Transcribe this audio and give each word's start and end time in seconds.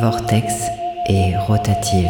vortex 0.00 0.54
et 1.10 1.36
rotative. 1.36 2.08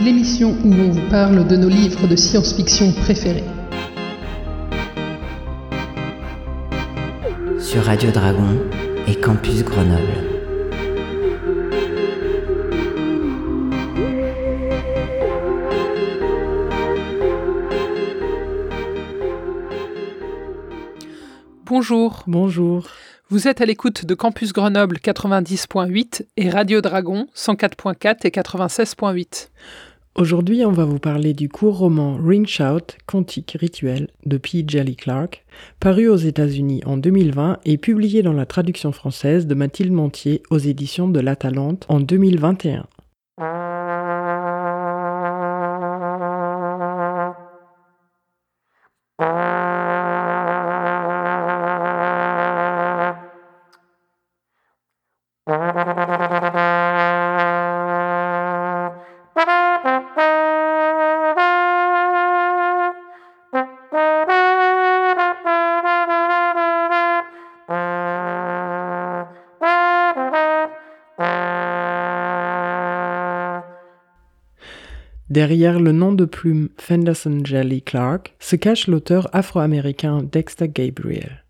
L'émission 0.00 0.56
où 0.64 0.72
on 0.74 0.90
vous 0.90 1.08
parle 1.10 1.46
de 1.46 1.56
nos 1.56 1.68
livres 1.68 2.08
de 2.08 2.16
science-fiction 2.16 2.90
préférés. 3.02 3.44
Sur 7.60 7.84
Radio 7.84 8.10
Dragon 8.10 8.58
et 9.06 9.14
Campus 9.14 9.62
Grenoble. 9.64 10.41
Bonjour. 21.82 22.22
Bonjour. 22.28 22.86
Vous 23.28 23.48
êtes 23.48 23.60
à 23.60 23.66
l'écoute 23.66 24.06
de 24.06 24.14
Campus 24.14 24.52
Grenoble 24.52 24.98
90.8 24.98 26.26
et 26.36 26.48
Radio 26.48 26.80
Dragon 26.80 27.26
104.4 27.34 28.24
et 28.24 28.28
96.8. 28.30 29.48
Aujourd'hui, 30.14 30.64
on 30.64 30.70
va 30.70 30.84
vous 30.84 31.00
parler 31.00 31.32
du 31.32 31.48
court 31.48 31.78
roman 31.78 32.16
Ring 32.24 32.46
Shout, 32.46 32.94
Cantique 33.06 33.56
rituel 33.58 34.06
de 34.26 34.36
P. 34.36 34.64
Jelly 34.64 34.94
Clark, 34.94 35.44
paru 35.80 36.06
aux 36.06 36.14
États-Unis 36.14 36.82
en 36.86 36.98
2020 36.98 37.58
et 37.64 37.78
publié 37.78 38.22
dans 38.22 38.32
la 38.32 38.46
traduction 38.46 38.92
française 38.92 39.48
de 39.48 39.54
Mathilde 39.56 39.92
Montier 39.92 40.44
aux 40.50 40.58
éditions 40.58 41.08
de 41.08 41.18
La 41.18 41.34
Talente 41.34 41.84
en 41.88 41.98
2021. 41.98 42.86
Derrière 75.32 75.80
le 75.80 75.92
nom 75.92 76.12
de 76.12 76.26
plume 76.26 76.68
Fenderson 76.76 77.40
Jelly 77.42 77.80
Clark 77.80 78.34
se 78.38 78.54
cache 78.54 78.86
l'auteur 78.86 79.30
afro-américain 79.32 80.22
Dexter 80.30 80.68
Gabriel. 80.68 81.42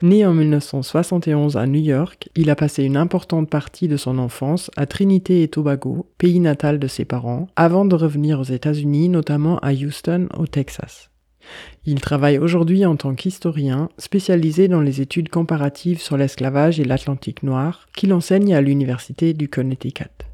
Né 0.00 0.24
en 0.24 0.32
1971 0.32 1.58
à 1.58 1.66
New 1.66 1.82
York, 1.82 2.30
il 2.34 2.48
a 2.48 2.56
passé 2.56 2.84
une 2.84 2.96
importante 2.96 3.50
partie 3.50 3.88
de 3.88 3.98
son 3.98 4.18
enfance 4.18 4.70
à 4.78 4.86
Trinité 4.86 5.42
et 5.42 5.48
Tobago, 5.48 6.10
pays 6.16 6.40
natal 6.40 6.78
de 6.78 6.86
ses 6.86 7.04
parents, 7.04 7.48
avant 7.56 7.84
de 7.84 7.94
revenir 7.94 8.40
aux 8.40 8.44
États-Unis, 8.44 9.10
notamment 9.10 9.58
à 9.58 9.74
Houston, 9.74 10.28
au 10.38 10.46
Texas. 10.46 11.10
Il 11.84 12.00
travaille 12.00 12.38
aujourd'hui 12.38 12.86
en 12.86 12.96
tant 12.96 13.14
qu'historien, 13.14 13.90
spécialisé 13.98 14.66
dans 14.66 14.80
les 14.80 15.02
études 15.02 15.28
comparatives 15.28 16.00
sur 16.00 16.16
l'esclavage 16.16 16.80
et 16.80 16.84
l'Atlantique 16.84 17.42
noir, 17.42 17.86
qu'il 17.94 18.14
enseigne 18.14 18.54
à 18.54 18.62
l'Université 18.62 19.34
du 19.34 19.50
Connecticut. 19.50 20.24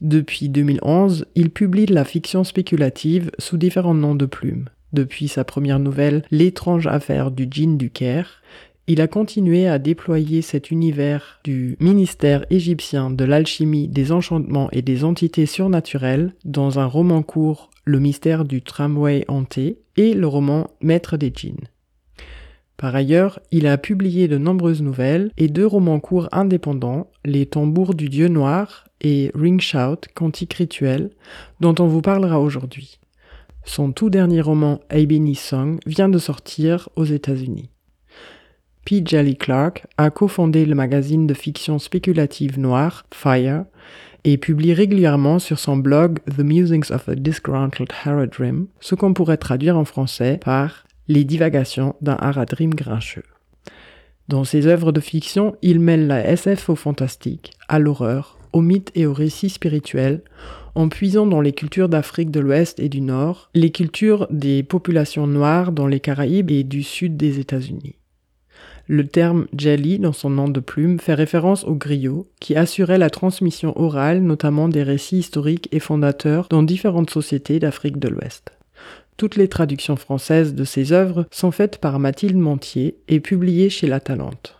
Depuis 0.00 0.48
2011, 0.48 1.26
il 1.34 1.50
publie 1.50 1.86
la 1.86 2.04
fiction 2.04 2.44
spéculative 2.44 3.30
sous 3.38 3.56
différents 3.56 3.94
noms 3.94 4.14
de 4.14 4.26
plumes. 4.26 4.66
Depuis 4.92 5.28
sa 5.28 5.44
première 5.44 5.78
nouvelle 5.78 6.22
L'étrange 6.30 6.86
affaire 6.86 7.30
du 7.30 7.48
djinn 7.50 7.78
du 7.78 7.90
Caire, 7.90 8.42
il 8.88 9.00
a 9.00 9.08
continué 9.08 9.66
à 9.66 9.78
déployer 9.78 10.42
cet 10.42 10.70
univers 10.70 11.40
du 11.44 11.76
ministère 11.80 12.44
égyptien 12.50 13.10
de 13.10 13.24
l'alchimie, 13.24 13.88
des 13.88 14.12
enchantements 14.12 14.68
et 14.70 14.82
des 14.82 15.02
entités 15.02 15.46
surnaturelles 15.46 16.34
dans 16.44 16.78
un 16.78 16.86
roman 16.86 17.22
court 17.22 17.70
Le 17.84 17.98
mystère 17.98 18.44
du 18.44 18.62
tramway 18.62 19.24
hanté 19.28 19.78
et 19.96 20.14
le 20.14 20.26
roman 20.26 20.70
Maître 20.80 21.16
des 21.16 21.32
djinns. 21.34 21.68
Par 22.76 22.94
ailleurs, 22.94 23.40
il 23.50 23.66
a 23.66 23.78
publié 23.78 24.28
de 24.28 24.36
nombreuses 24.36 24.82
nouvelles 24.82 25.30
et 25.38 25.48
deux 25.48 25.66
romans 25.66 26.00
courts 26.00 26.28
indépendants, 26.32 27.10
Les 27.24 27.46
tambours 27.46 27.94
du 27.94 28.08
dieu 28.08 28.28
noir 28.28 28.84
et 29.00 29.30
Ring 29.34 29.60
Shout, 29.60 30.08
Cantique 30.14 30.54
rituel, 30.54 31.10
dont 31.60 31.74
on 31.78 31.86
vous 31.86 32.02
parlera 32.02 32.38
aujourd'hui. 32.40 32.98
Son 33.64 33.92
tout 33.92 34.10
dernier 34.10 34.40
roman, 34.40 34.80
Ebony 34.90 35.34
Song, 35.34 35.78
vient 35.86 36.08
de 36.08 36.18
sortir 36.18 36.88
aux 36.96 37.04
États-Unis. 37.04 37.70
P. 38.84 39.02
Jelly 39.04 39.36
Clark 39.36 39.86
a 39.96 40.10
cofondé 40.10 40.64
le 40.64 40.76
magazine 40.76 41.26
de 41.26 41.34
fiction 41.34 41.78
spéculative 41.80 42.60
noire, 42.60 43.06
Fire, 43.12 43.64
et 44.22 44.38
publie 44.38 44.74
régulièrement 44.74 45.38
sur 45.38 45.58
son 45.58 45.76
blog 45.76 46.20
The 46.36 46.40
Musings 46.40 46.92
of 46.92 47.08
a 47.08 47.14
Disgruntled 47.14 47.88
Haradrim, 48.04 48.66
ce 48.80 48.94
qu'on 48.94 49.14
pourrait 49.14 49.36
traduire 49.36 49.76
en 49.76 49.84
français 49.84 50.38
par 50.44 50.85
Les 51.08 51.24
divagations 51.24 51.94
d'un 52.00 52.16
Haradrim 52.18 52.74
grincheux. 52.74 53.22
Dans 54.28 54.42
ses 54.42 54.66
œuvres 54.66 54.90
de 54.90 55.00
fiction, 55.00 55.54
il 55.62 55.78
mêle 55.78 56.08
la 56.08 56.26
SF 56.26 56.70
au 56.70 56.74
fantastique, 56.74 57.52
à 57.68 57.78
l'horreur, 57.78 58.38
au 58.52 58.60
mythe 58.60 58.90
et 58.96 59.06
au 59.06 59.12
récit 59.12 59.50
spirituel, 59.50 60.22
en 60.74 60.88
puisant 60.88 61.26
dans 61.26 61.40
les 61.40 61.52
cultures 61.52 61.88
d'Afrique 61.88 62.32
de 62.32 62.40
l'Ouest 62.40 62.80
et 62.80 62.88
du 62.88 63.00
Nord, 63.00 63.50
les 63.54 63.70
cultures 63.70 64.26
des 64.30 64.64
populations 64.64 65.28
noires 65.28 65.70
dans 65.70 65.86
les 65.86 66.00
Caraïbes 66.00 66.50
et 66.50 66.64
du 66.64 66.82
sud 66.82 67.16
des 67.16 67.38
États-Unis. 67.38 67.94
Le 68.88 69.06
terme 69.06 69.46
jelly 69.56 69.98
dans 69.98 70.12
son 70.12 70.30
nom 70.30 70.48
de 70.48 70.60
plume 70.60 71.00
fait 71.00 71.14
référence 71.14 71.64
au 71.64 71.74
griot 71.74 72.28
qui 72.40 72.56
assurait 72.56 72.98
la 72.98 73.10
transmission 73.10 73.78
orale 73.80 74.22
notamment 74.22 74.68
des 74.68 74.82
récits 74.82 75.18
historiques 75.18 75.68
et 75.72 75.80
fondateurs 75.80 76.46
dans 76.50 76.62
différentes 76.62 77.10
sociétés 77.10 77.58
d'Afrique 77.58 77.98
de 77.98 78.08
l'Ouest. 78.08 78.55
Toutes 79.16 79.36
les 79.36 79.48
traductions 79.48 79.96
françaises 79.96 80.54
de 80.54 80.64
ses 80.64 80.92
œuvres 80.92 81.26
sont 81.30 81.50
faites 81.50 81.78
par 81.78 81.98
Mathilde 81.98 82.36
Montier 82.36 82.98
et 83.08 83.20
publiées 83.20 83.70
chez 83.70 83.86
La 83.86 83.98
Talente. 83.98 84.58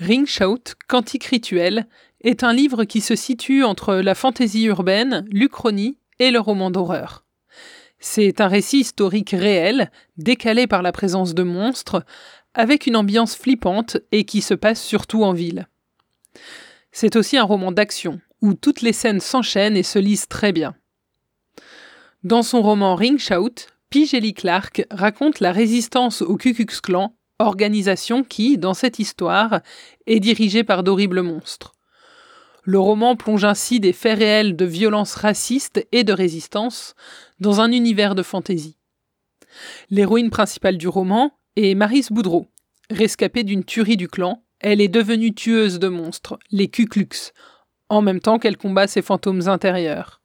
Ring 0.00 0.26
Shout, 0.26 0.74
Cantique 0.88 1.24
rituel, 1.24 1.86
est 2.22 2.42
un 2.42 2.52
livre 2.52 2.84
qui 2.84 3.00
se 3.00 3.16
situe 3.16 3.64
entre 3.64 3.94
la 3.94 4.14
fantaisie 4.14 4.64
urbaine, 4.64 5.24
l'Uchronie 5.30 5.98
et 6.18 6.30
le 6.30 6.40
roman 6.40 6.70
d'horreur. 6.70 7.24
C'est 8.00 8.40
un 8.40 8.48
récit 8.48 8.78
historique 8.78 9.30
réel, 9.30 9.90
décalé 10.16 10.66
par 10.66 10.82
la 10.82 10.92
présence 10.92 11.34
de 11.34 11.42
monstres, 11.42 12.04
avec 12.54 12.86
une 12.86 12.96
ambiance 12.96 13.36
flippante 13.36 13.98
et 14.12 14.24
qui 14.24 14.40
se 14.40 14.54
passe 14.54 14.82
surtout 14.82 15.24
en 15.24 15.32
ville. 15.32 15.68
C'est 16.92 17.16
aussi 17.16 17.36
un 17.36 17.44
roman 17.44 17.72
d'action, 17.72 18.20
où 18.40 18.54
toutes 18.54 18.82
les 18.82 18.92
scènes 18.92 19.20
s'enchaînent 19.20 19.76
et 19.76 19.82
se 19.82 19.98
lisent 19.98 20.28
très 20.28 20.52
bien. 20.52 20.74
Dans 22.24 22.42
son 22.42 22.62
roman 22.62 22.94
Ring 22.94 23.18
Shout, 23.18 23.66
Clark 24.36 24.84
raconte 24.90 25.40
la 25.40 25.52
résistance 25.52 26.22
au 26.22 26.36
Ku 26.36 26.52
Klux 26.52 26.80
Klan, 26.82 27.14
organisation 27.38 28.24
qui, 28.24 28.58
dans 28.58 28.74
cette 28.74 28.98
histoire, 28.98 29.60
est 30.06 30.20
dirigée 30.20 30.64
par 30.64 30.82
d'horribles 30.82 31.22
monstres. 31.22 31.74
Le 32.70 32.78
roman 32.78 33.16
plonge 33.16 33.46
ainsi 33.46 33.80
des 33.80 33.94
faits 33.94 34.18
réels 34.18 34.54
de 34.54 34.66
violence 34.66 35.14
raciste 35.14 35.88
et 35.90 36.04
de 36.04 36.12
résistance 36.12 36.94
dans 37.40 37.62
un 37.62 37.72
univers 37.72 38.14
de 38.14 38.22
fantaisie. 38.22 38.76
L'héroïne 39.88 40.28
principale 40.28 40.76
du 40.76 40.86
roman 40.86 41.32
est 41.56 41.74
Maris 41.74 42.08
Boudreau. 42.10 42.46
Rescapée 42.90 43.42
d'une 43.42 43.64
tuerie 43.64 43.96
du 43.96 44.06
clan, 44.06 44.42
elle 44.60 44.82
est 44.82 44.88
devenue 44.88 45.32
tueuse 45.32 45.78
de 45.78 45.88
monstres, 45.88 46.38
les 46.50 46.68
Ku 46.68 46.84
Klux, 46.84 47.32
en 47.88 48.02
même 48.02 48.20
temps 48.20 48.38
qu'elle 48.38 48.58
combat 48.58 48.86
ses 48.86 49.00
fantômes 49.00 49.48
intérieurs. 49.48 50.20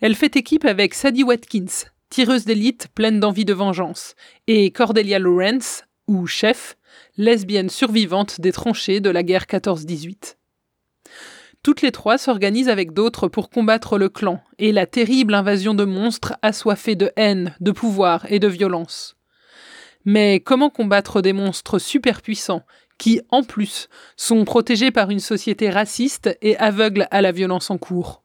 Elle 0.00 0.14
fait 0.14 0.36
équipe 0.36 0.64
avec 0.64 0.94
Sadie 0.94 1.24
Watkins, 1.24 1.88
tireuse 2.08 2.44
d'élite 2.44 2.86
pleine 2.94 3.18
d'envie 3.18 3.44
de 3.44 3.52
vengeance, 3.52 4.14
et 4.46 4.70
Cordelia 4.70 5.18
Lawrence, 5.18 5.82
ou 6.06 6.28
chef, 6.28 6.76
lesbienne 7.16 7.68
survivante 7.68 8.40
des 8.40 8.52
tranchées 8.52 9.00
de 9.00 9.10
la 9.10 9.24
guerre 9.24 9.46
14-18. 9.46 10.36
Toutes 11.62 11.82
les 11.82 11.92
trois 11.92 12.18
s'organisent 12.18 12.68
avec 12.68 12.92
d'autres 12.92 13.28
pour 13.28 13.48
combattre 13.48 13.96
le 13.96 14.08
clan 14.08 14.42
et 14.58 14.72
la 14.72 14.86
terrible 14.86 15.32
invasion 15.32 15.74
de 15.74 15.84
monstres 15.84 16.34
assoiffés 16.42 16.96
de 16.96 17.12
haine, 17.14 17.54
de 17.60 17.70
pouvoir 17.70 18.26
et 18.30 18.40
de 18.40 18.48
violence. 18.48 19.16
Mais 20.04 20.40
comment 20.40 20.70
combattre 20.70 21.22
des 21.22 21.32
monstres 21.32 21.78
super 21.78 22.20
puissants 22.20 22.64
qui, 22.98 23.20
en 23.30 23.44
plus, 23.44 23.88
sont 24.16 24.44
protégés 24.44 24.90
par 24.90 25.10
une 25.10 25.20
société 25.20 25.70
raciste 25.70 26.36
et 26.42 26.56
aveugle 26.56 27.06
à 27.12 27.22
la 27.22 27.30
violence 27.30 27.70
en 27.70 27.78
cours? 27.78 28.24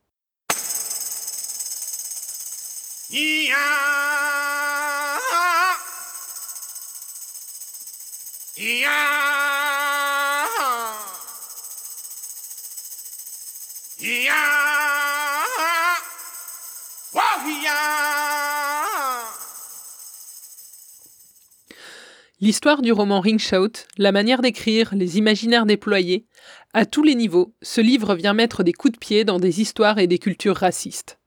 L'histoire 22.39 22.83
du 22.83 22.91
roman 22.91 23.19
Ring 23.19 23.39
Shout, 23.39 23.87
la 23.97 24.11
manière 24.11 24.43
d'écrire, 24.43 24.93
les 24.93 25.17
imaginaires 25.17 25.65
déployés, 25.65 26.27
à 26.71 26.85
tous 26.85 27.01
les 27.01 27.15
niveaux, 27.15 27.55
ce 27.63 27.81
livre 27.81 28.13
vient 28.13 28.35
mettre 28.35 28.61
des 28.61 28.73
coups 28.73 28.93
de 28.93 28.99
pied 28.99 29.25
dans 29.25 29.39
des 29.39 29.59
histoires 29.59 29.97
et 29.97 30.05
des 30.05 30.19
cultures 30.19 30.55
racistes. 30.55 31.17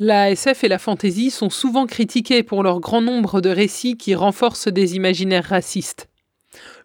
La 0.00 0.32
SF 0.32 0.64
et 0.64 0.68
la 0.68 0.80
fantasy 0.80 1.30
sont 1.30 1.48
souvent 1.48 1.86
critiquées 1.86 2.42
pour 2.42 2.64
leur 2.64 2.80
grand 2.80 3.00
nombre 3.00 3.40
de 3.40 3.50
récits 3.50 3.96
qui 3.96 4.16
renforcent 4.16 4.66
des 4.66 4.96
imaginaires 4.96 5.44
racistes. 5.44 6.08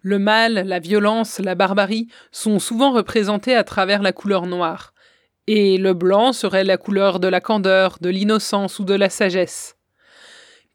Le 0.02 0.20
mal, 0.20 0.62
la 0.64 0.78
violence, 0.78 1.40
la 1.40 1.56
barbarie 1.56 2.06
sont 2.30 2.60
souvent 2.60 2.92
représentés 2.92 3.56
à 3.56 3.64
travers 3.64 4.02
la 4.02 4.12
couleur 4.12 4.46
noire, 4.46 4.94
et 5.48 5.78
le 5.78 5.94
blanc 5.94 6.32
serait 6.32 6.62
la 6.62 6.76
couleur 6.76 7.18
de 7.18 7.26
la 7.26 7.40
candeur, 7.40 7.98
de 8.00 8.08
l'innocence 8.08 8.78
ou 8.78 8.84
de 8.84 8.94
la 8.94 9.10
sagesse. 9.10 9.74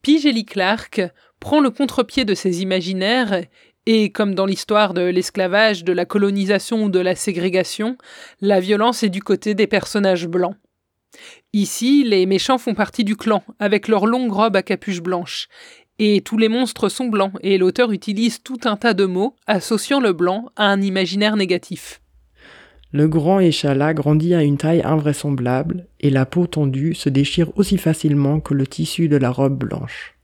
P. 0.01 0.45
Clark 0.45 1.01
prend 1.39 1.59
le 1.59 1.69
contre-pied 1.69 2.25
de 2.25 2.33
ces 2.33 2.61
imaginaires 2.61 3.43
et, 3.85 4.11
comme 4.11 4.35
dans 4.35 4.45
l'histoire 4.45 4.93
de 4.93 5.01
l'esclavage, 5.01 5.83
de 5.83 5.93
la 5.93 6.05
colonisation 6.05 6.83
ou 6.83 6.89
de 6.89 6.99
la 6.99 7.15
ségrégation, 7.15 7.97
la 8.41 8.59
violence 8.59 9.03
est 9.03 9.09
du 9.09 9.23
côté 9.23 9.55
des 9.55 9.67
personnages 9.67 10.27
blancs. 10.27 10.55
Ici, 11.53 12.03
les 12.03 12.25
méchants 12.25 12.57
font 12.57 12.75
partie 12.75 13.05
du 13.05 13.15
clan, 13.15 13.43
avec 13.59 13.87
leur 13.87 14.05
longue 14.05 14.31
robe 14.31 14.57
à 14.57 14.61
capuche 14.61 15.01
blanche, 15.01 15.47
et 15.99 16.21
tous 16.21 16.37
les 16.37 16.49
monstres 16.49 16.89
sont 16.89 17.07
blancs, 17.07 17.33
et 17.41 17.57
l'auteur 17.57 17.91
utilise 17.91 18.43
tout 18.43 18.59
un 18.65 18.75
tas 18.75 18.93
de 18.93 19.05
mots 19.05 19.35
associant 19.47 20.01
le 20.01 20.13
blanc 20.13 20.49
à 20.57 20.65
un 20.65 20.81
imaginaire 20.81 21.37
négatif. 21.37 22.01
Le 22.91 23.07
grand 23.07 23.39
échalas 23.39 23.93
grandit 23.93 24.33
à 24.33 24.43
une 24.43 24.57
taille 24.57 24.83
invraisemblable, 24.83 25.87
et 25.99 26.09
la 26.09 26.25
peau 26.25 26.45
tendue 26.45 26.93
se 26.93 27.09
déchire 27.09 27.57
aussi 27.57 27.77
facilement 27.77 28.41
que 28.41 28.53
le 28.53 28.67
tissu 28.67 29.07
de 29.07 29.17
la 29.17 29.31
robe 29.31 29.57
blanche. 29.57 30.16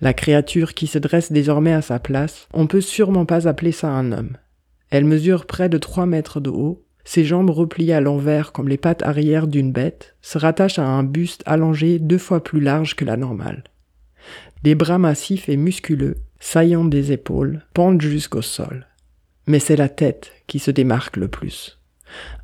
La 0.00 0.14
créature 0.14 0.74
qui 0.74 0.86
se 0.86 0.98
dresse 0.98 1.32
désormais 1.32 1.72
à 1.72 1.82
sa 1.82 1.98
place, 1.98 2.48
on 2.52 2.66
peut 2.66 2.80
sûrement 2.80 3.26
pas 3.26 3.48
appeler 3.48 3.72
ça 3.72 3.88
un 3.88 4.12
homme. 4.12 4.36
Elle 4.90 5.04
mesure 5.04 5.46
près 5.46 5.68
de 5.68 5.78
trois 5.78 6.06
mètres 6.06 6.40
de 6.40 6.50
haut, 6.50 6.84
ses 7.04 7.24
jambes 7.24 7.50
repliées 7.50 7.94
à 7.94 8.00
l'envers 8.00 8.52
comme 8.52 8.68
les 8.68 8.76
pattes 8.76 9.02
arrière 9.02 9.46
d'une 9.46 9.72
bête 9.72 10.16
se 10.22 10.38
rattachent 10.38 10.78
à 10.78 10.86
un 10.86 11.02
buste 11.02 11.42
allongé 11.46 11.98
deux 11.98 12.18
fois 12.18 12.42
plus 12.42 12.60
large 12.60 12.94
que 12.94 13.04
la 13.04 13.16
normale. 13.16 13.64
Des 14.62 14.74
bras 14.74 14.98
massifs 14.98 15.48
et 15.48 15.56
musculeux, 15.56 16.16
saillant 16.38 16.84
des 16.84 17.12
épaules, 17.12 17.62
pendent 17.74 18.02
jusqu'au 18.02 18.42
sol. 18.42 18.86
Mais 19.46 19.58
c'est 19.58 19.76
la 19.76 19.88
tête 19.88 20.32
qui 20.46 20.58
se 20.58 20.70
démarque 20.70 21.16
le 21.16 21.28
plus. 21.28 21.78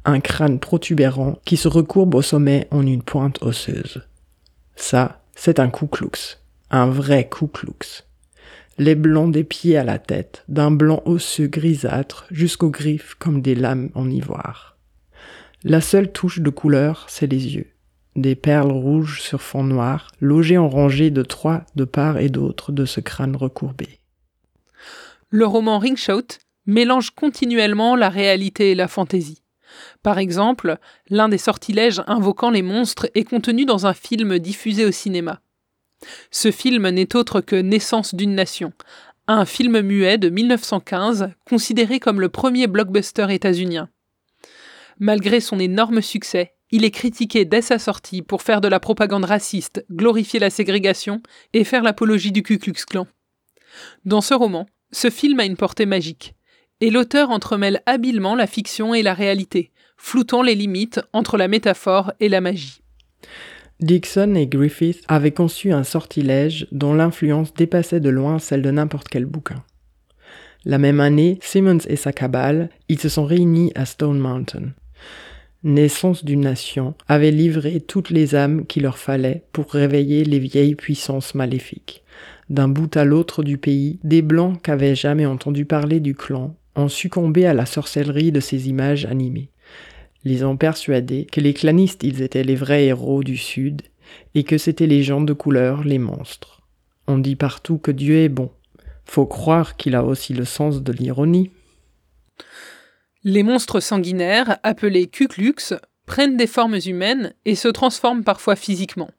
Un 0.05 0.21
crâne 0.21 0.59
protubérant 0.59 1.39
qui 1.45 1.57
se 1.57 1.69
recourbe 1.69 2.15
au 2.15 2.23
sommet 2.23 2.69
en 2.71 2.87
une 2.87 3.03
pointe 3.03 3.43
osseuse. 3.43 4.03
Ça, 4.77 5.23
c'est 5.35 5.61
un 5.61 5.69
Ku 5.69 5.87
un 6.71 6.87
vrai 6.87 7.29
Ku 7.29 7.47
Les 8.79 8.95
blancs 8.95 9.33
des 9.33 9.45
pieds 9.45 9.77
à 9.77 9.85
la 9.85 9.99
tête, 9.99 10.45
d'un 10.49 10.71
blanc 10.71 11.03
osseux 11.05 11.47
grisâtre 11.47 12.27
jusqu'aux 12.31 12.71
griffes 12.71 13.15
comme 13.15 13.41
des 13.41 13.55
lames 13.55 13.91
en 13.95 14.11
ivoire. 14.11 14.77
La 15.63 15.81
seule 15.81 16.11
touche 16.13 16.41
de 16.41 16.51
couleur, 16.51 17.07
c'est 17.09 17.27
les 17.27 17.55
yeux. 17.55 17.69
Des 18.17 18.35
perles 18.35 18.73
rouges 18.73 19.21
sur 19.21 19.43
fond 19.43 19.63
noir, 19.63 20.11
logées 20.21 20.59
en 20.59 20.69
rangées 20.69 21.11
de 21.11 21.23
trois 21.23 21.65
de 21.77 21.85
part 21.85 22.19
et 22.19 22.31
d'autre 22.31 22.73
de 22.73 22.85
ce 22.85 23.01
crâne 23.01 23.37
recourbé. 23.37 24.01
Le 25.31 25.47
roman 25.47 25.79
Ringshot 25.79 26.39
mélange 26.67 27.11
continuellement 27.11 27.95
la 27.95 28.09
réalité 28.09 28.73
et 28.73 28.75
la 28.75 28.89
fantaisie. 28.89 29.43
Par 30.03 30.19
exemple, 30.19 30.79
l'un 31.11 31.29
des 31.29 31.39
sortilèges 31.39 32.03
invoquant 32.07 32.51
les 32.51 32.63
monstres 32.63 33.09
est 33.15 33.25
contenu 33.25 33.67
dans 33.67 33.87
un 33.87 33.95
film 33.95 34.39
diffusé 34.39 34.85
au 34.85 34.93
cinéma. 34.93 35.41
Ce 36.31 36.51
film 36.51 36.89
n'est 36.91 37.17
autre 37.17 37.41
que 37.41 37.57
Naissance 37.57 38.15
d'une 38.15 38.35
nation, 38.35 38.73
un 39.29 39.45
film 39.45 39.81
muet 39.81 40.19
de 40.19 40.29
1915 40.29 41.31
considéré 41.49 41.99
comme 41.99 42.21
le 42.21 42.29
premier 42.29 42.67
blockbuster 42.67 43.27
états-unien. 43.31 43.89
Malgré 44.99 45.41
son 45.41 45.59
énorme 45.59 46.01
succès, 46.01 46.55
il 46.71 46.85
est 46.85 46.91
critiqué 46.91 47.45
dès 47.45 47.63
sa 47.63 47.79
sortie 47.79 48.23
pour 48.23 48.43
faire 48.43 48.61
de 48.61 48.69
la 48.69 48.81
propagande 48.81 49.25
raciste, 49.25 49.85
glorifier 49.91 50.41
la 50.41 50.51
ségrégation 50.51 51.23
et 51.53 51.65
faire 51.65 51.83
l'apologie 51.83 52.33
du 52.33 52.43
Ku 52.43 52.59
Klux 52.59 52.85
Klan. 52.87 53.07
Dans 54.05 54.21
ce 54.21 54.35
roman, 54.35 54.67
ce 54.91 55.11
film 55.11 55.41
a 55.41 55.45
une 55.45 55.57
portée 55.57 55.87
magique, 55.87 56.35
et 56.81 56.91
l'auteur 56.91 57.31
entremêle 57.31 57.83
habilement 57.87 58.35
la 58.35 58.47
fiction 58.47 58.95
et 58.95 59.03
la 59.03 59.15
réalité, 59.15 59.71
floutant 59.97 60.43
les 60.43 60.55
limites 60.55 61.01
entre 61.13 61.37
la 61.37 61.49
métaphore 61.49 62.13
et 62.21 62.29
la 62.29 62.41
magie. 62.41 62.81
Dixon 63.81 64.35
et 64.37 64.47
Griffith 64.47 65.05
avaient 65.07 65.33
conçu 65.33 65.71
un 65.71 65.85
sortilège 65.85 66.67
dont 66.73 66.95
l'influence 66.95 67.53
dépassait 67.53 68.01
de 68.01 68.09
loin 68.09 68.39
celle 68.39 68.63
de 68.63 68.71
n'importe 68.71 69.09
quel 69.09 69.27
bouquin. 69.27 69.63
La 70.65 70.79
même 70.79 70.99
année, 70.99 71.39
Simmons 71.43 71.85
et 71.87 71.97
sa 71.97 72.13
cabale, 72.13 72.71
ils 72.89 72.99
se 72.99 73.11
sont 73.11 73.27
réunis 73.27 73.73
à 73.75 73.85
Stone 73.85 74.19
Mountain. 74.19 74.71
Naissance 75.63 76.25
d'une 76.25 76.41
nation 76.41 76.95
avait 77.07 77.31
livré 77.31 77.81
toutes 77.81 78.09
les 78.09 78.35
âmes 78.35 78.65
qu'il 78.65 78.85
leur 78.85 78.99
fallait 78.99 79.45
pour 79.53 79.71
réveiller 79.71 80.25
les 80.25 80.39
vieilles 80.39 80.75
puissances 80.75 81.35
maléfiques. 81.35 82.03
D'un 82.49 82.69
bout 82.69 82.97
à 82.97 83.05
l'autre 83.05 83.43
du 83.43 83.59
pays, 83.59 83.99
des 84.05 84.23
blancs 84.23 84.61
qu'avaient 84.63 84.95
jamais 84.95 85.27
entendu 85.27 85.67
parler 85.67 86.01
du 86.01 86.15
clan 86.15 86.57
ont 86.77 86.89
succombé 86.89 87.47
à 87.47 87.53
la 87.53 87.67
sorcellerie 87.67 88.33
de 88.33 88.41
ces 88.41 88.69
images 88.69 89.05
animées 89.05 89.51
les 90.27 90.43
ont 90.43 90.57
persuadés 90.57 91.25
que 91.25 91.41
les 91.41 91.55
clanistes 91.55 92.03
ils 92.03 92.21
étaient 92.21 92.43
les 92.43 92.57
vrais 92.57 92.87
héros 92.87 93.23
du 93.23 93.37
Sud, 93.37 93.83
et 94.35 94.43
que 94.43 94.59
c'étaient 94.59 94.89
les 94.89 95.05
gens 95.05 95.21
de 95.21 95.33
couleur 95.33 95.85
les 95.85 95.99
monstres. 95.99 96.63
On 97.07 97.19
dit 97.19 97.37
partout 97.37 97.79
que 97.79 97.93
Dieu 97.93 98.17
est 98.17 98.29
bon. 98.29 98.51
Faut 99.05 99.27
croire 99.27 99.77
qu'il 99.77 99.95
a 99.95 100.03
aussi 100.03 100.35
le 100.35 100.45
sens 100.45 100.83
de 100.83 100.93
l'ironie. 100.93 101.53
Les 103.23 103.45
monstres 103.45 103.79
sanguinaires, 103.79 104.59
appelés 104.65 105.07
Kuklux, 105.07 105.75
prennent 106.07 106.37
des 106.37 106.49
formes 106.49 106.81
humaines 106.85 107.33
et 107.45 107.55
se 107.55 107.69
transforment 107.69 108.25
parfois 108.25 108.57
physiquement. 108.57 109.11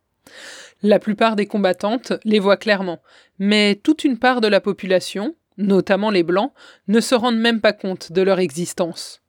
La 0.83 0.99
plupart 0.99 1.37
des 1.37 1.45
combattantes 1.45 2.13
les 2.25 2.39
voient 2.39 2.57
clairement, 2.57 3.01
mais 3.39 3.79
toute 3.81 4.03
une 4.03 4.19
part 4.19 4.41
de 4.41 4.47
la 4.49 4.59
population, 4.59 5.35
notamment 5.57 6.11
les 6.11 6.23
Blancs, 6.23 6.51
ne 6.89 6.99
se 6.99 7.15
rendent 7.15 7.39
même 7.39 7.61
pas 7.61 7.73
compte 7.73 8.11
de 8.11 8.21
leur 8.21 8.39
existence. 8.39 9.21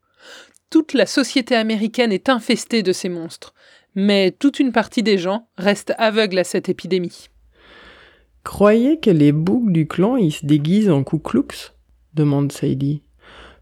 Toute 0.70 0.92
la 0.92 1.06
société 1.06 1.54
américaine 1.54 2.12
est 2.12 2.28
infestée 2.28 2.82
de 2.82 2.92
ces 2.92 3.08
monstres, 3.08 3.54
mais 3.94 4.32
toute 4.32 4.60
une 4.60 4.72
partie 4.72 5.02
des 5.02 5.16
gens 5.16 5.48
reste 5.56 5.94
aveugle 5.96 6.38
à 6.38 6.44
cette 6.44 6.68
épidémie. 6.68 7.30
Croyez 8.44 9.00
que 9.00 9.10
les 9.10 9.32
boucs 9.32 9.72
du 9.72 9.87
clan 9.87 10.18
y 10.18 10.30
se 10.30 10.44
déguisent 10.44 10.90
en 10.90 11.04
Ku 11.04 11.18
demande 12.12 12.52
Sadie. 12.52 13.02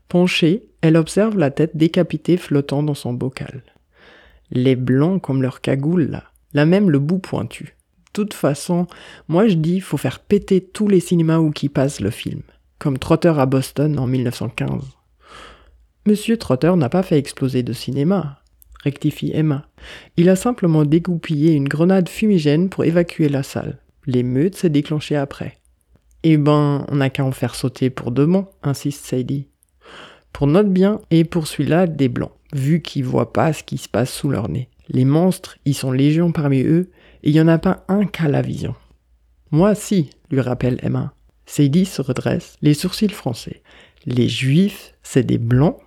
Penchée, 0.08 0.64
elle 0.80 0.96
observe 0.96 1.38
la 1.38 1.52
tête 1.52 1.76
décapitée 1.76 2.36
flottant 2.36 2.82
dans 2.82 2.94
son 2.94 3.12
bocal. 3.12 3.62
Les 4.50 4.75
blancs 4.75 5.22
comme 5.22 5.42
leur 5.42 5.60
cagoule 5.60 6.10
là, 6.10 6.25
là 6.54 6.66
même 6.66 6.90
le 6.90 6.98
bout 6.98 7.18
pointu. 7.20 7.76
De 8.06 8.10
toute 8.12 8.34
façon, 8.34 8.88
moi 9.28 9.46
je 9.46 9.54
dis 9.54 9.80
faut 9.80 9.96
faire 9.96 10.18
péter 10.18 10.60
tous 10.60 10.88
les 10.88 11.00
cinémas 11.00 11.38
où 11.38 11.50
qui 11.50 11.68
passe 11.68 12.00
le 12.00 12.10
film, 12.10 12.42
comme 12.80 12.98
Trotter 12.98 13.34
à 13.36 13.46
Boston 13.46 13.96
en 13.96 14.08
1915. 14.08 14.95
Monsieur 16.06 16.36
Trotter 16.36 16.72
n'a 16.76 16.88
pas 16.88 17.02
fait 17.02 17.18
exploser 17.18 17.64
de 17.64 17.72
cinéma, 17.72 18.38
rectifie 18.84 19.32
Emma. 19.34 19.66
Il 20.16 20.28
a 20.28 20.36
simplement 20.36 20.84
dégoupillé 20.84 21.52
une 21.52 21.66
grenade 21.66 22.08
fumigène 22.08 22.68
pour 22.68 22.84
évacuer 22.84 23.28
la 23.28 23.42
salle. 23.42 23.80
L'émeute 24.06 24.54
s'est 24.54 24.70
déclenchée 24.70 25.16
après. 25.16 25.56
Eh 26.22 26.36
ben, 26.36 26.86
on 26.88 26.94
n'a 26.94 27.10
qu'à 27.10 27.25
en 27.25 27.32
faire 27.32 27.56
sauter 27.56 27.90
pour 27.90 28.12
deux 28.12 28.28
insiste 28.62 29.04
Sadie. 29.04 29.48
Pour 30.32 30.46
notre 30.46 30.68
bien 30.68 31.00
et 31.10 31.25
pour 31.25 31.48
celui-là 31.48 31.88
des 31.88 32.08
blancs, 32.08 32.30
vu 32.54 32.82
qu'ils 32.82 33.04
voient 33.04 33.32
pas 33.32 33.52
ce 33.52 33.64
qui 33.64 33.76
se 33.76 33.88
passe 33.88 34.12
sous 34.12 34.30
leur 34.30 34.48
nez. 34.48 34.68
Les 34.88 35.04
monstres, 35.04 35.58
ils 35.64 35.75
sont 35.75 35.90
légion 35.90 36.30
parmi 36.30 36.62
eux, 36.62 36.92
et 37.25 37.30
il 37.30 37.34
y 37.34 37.40
en 37.40 37.48
a 37.48 37.58
pas 37.58 37.84
un 37.88 38.06
qu'à 38.06 38.28
la 38.28 38.42
vision. 38.42 38.76
Moi 39.50 39.75
si, 39.75 40.10
lui 40.30 40.40
rappelle 40.40 40.78
Emma. 40.84 41.14
Sadie 41.46 41.84
se 41.84 42.00
redresse, 42.00 42.54
les 42.62 42.75
sourcils 42.75 43.08
froncés. 43.08 43.62
Les 44.04 44.28
juifs, 44.28 44.94
c'est 45.02 45.26
des 45.26 45.38
blancs 45.38 45.78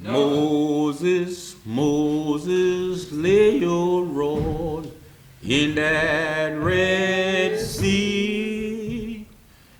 Moses, 0.00 1.56
Moses, 1.64 3.10
lay 3.10 3.58
your 3.58 4.04
rod 4.04 4.90
in 5.42 5.74
that 5.74 6.50
Red 6.50 7.58
Sea. 7.58 9.26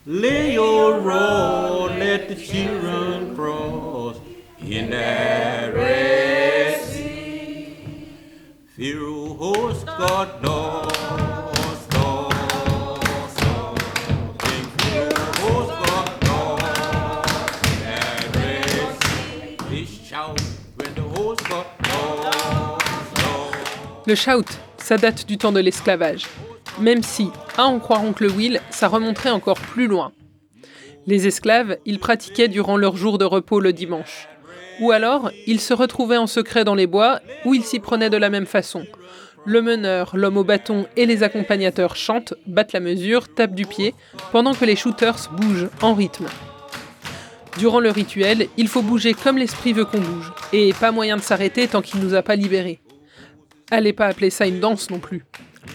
Lay 0.06 0.54
your 0.54 1.00
rod, 1.00 1.98
let 1.98 2.28
the 2.28 2.34
children 2.34 3.36
cross 3.36 4.16
in 4.60 4.90
that 4.90 5.74
Red 5.74 6.80
Sea. 6.80 8.08
Pharaoh's 8.76 9.84
got 9.84 10.42
north, 10.42 11.07
Le 24.06 24.14
shout, 24.14 24.46
ça 24.78 24.96
date 24.96 25.26
du 25.26 25.36
temps 25.36 25.52
de 25.52 25.60
l'esclavage. 25.60 26.24
Même 26.80 27.02
si, 27.02 27.30
à 27.58 27.64
en 27.64 27.78
croire 27.78 28.02
oncle 28.02 28.26
Will, 28.26 28.60
ça 28.70 28.88
remonterait 28.88 29.30
encore 29.30 29.60
plus 29.60 29.86
loin. 29.86 30.12
Les 31.06 31.26
esclaves, 31.26 31.76
ils 31.84 31.98
pratiquaient 31.98 32.48
durant 32.48 32.76
leur 32.76 32.96
jour 32.96 33.18
de 33.18 33.24
repos 33.24 33.60
le 33.60 33.72
dimanche. 33.72 34.28
Ou 34.80 34.92
alors, 34.92 35.30
ils 35.46 35.60
se 35.60 35.74
retrouvaient 35.74 36.16
en 36.16 36.26
secret 36.26 36.64
dans 36.64 36.74
les 36.74 36.86
bois, 36.86 37.20
où 37.44 37.54
ils 37.54 37.64
s'y 37.64 37.80
prenaient 37.80 38.10
de 38.10 38.16
la 38.16 38.30
même 38.30 38.46
façon. 38.46 38.86
Le 39.44 39.60
meneur, 39.62 40.16
l'homme 40.16 40.36
au 40.36 40.44
bâton 40.44 40.86
et 40.96 41.06
les 41.06 41.22
accompagnateurs 41.22 41.96
chantent, 41.96 42.34
battent 42.46 42.72
la 42.72 42.80
mesure, 42.80 43.28
tapent 43.28 43.54
du 43.54 43.66
pied, 43.66 43.94
pendant 44.32 44.54
que 44.54 44.64
les 44.64 44.76
shooters 44.76 45.30
bougent 45.32 45.68
en 45.82 45.94
rythme. 45.94 46.26
Durant 47.58 47.80
le 47.80 47.90
rituel, 47.90 48.46
il 48.56 48.68
faut 48.68 48.82
bouger 48.82 49.14
comme 49.14 49.36
l'esprit 49.36 49.72
veut 49.72 49.84
qu'on 49.84 49.98
bouge, 49.98 50.32
et 50.52 50.72
pas 50.72 50.92
moyen 50.92 51.16
de 51.16 51.22
s'arrêter 51.22 51.66
tant 51.66 51.82
qu'il 51.82 51.98
nous 51.98 52.14
a 52.14 52.22
pas 52.22 52.36
libérés. 52.36 52.78
Allez 53.72 53.92
pas 53.92 54.06
appeler 54.06 54.30
ça 54.30 54.46
une 54.46 54.60
danse 54.60 54.90
non 54.90 55.00
plus. 55.00 55.24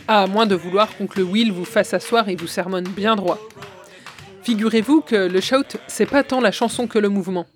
À 0.07 0.25
moins 0.25 0.45
de 0.45 0.55
vouloir 0.55 0.95
qu'oncle 0.95 1.21
Will 1.21 1.51
vous 1.51 1.65
fasse 1.65 1.93
asseoir 1.93 2.29
et 2.29 2.37
vous 2.37 2.47
sermonne 2.47 2.87
bien 2.87 3.17
droit. 3.17 3.37
Figurez-vous 4.43 5.01
que 5.01 5.27
le 5.27 5.41
shout, 5.41 5.77
c'est 5.87 6.05
pas 6.05 6.23
tant 6.23 6.39
la 6.39 6.53
chanson 6.53 6.87
que 6.87 6.99
le 6.99 7.09
mouvement. 7.09 7.47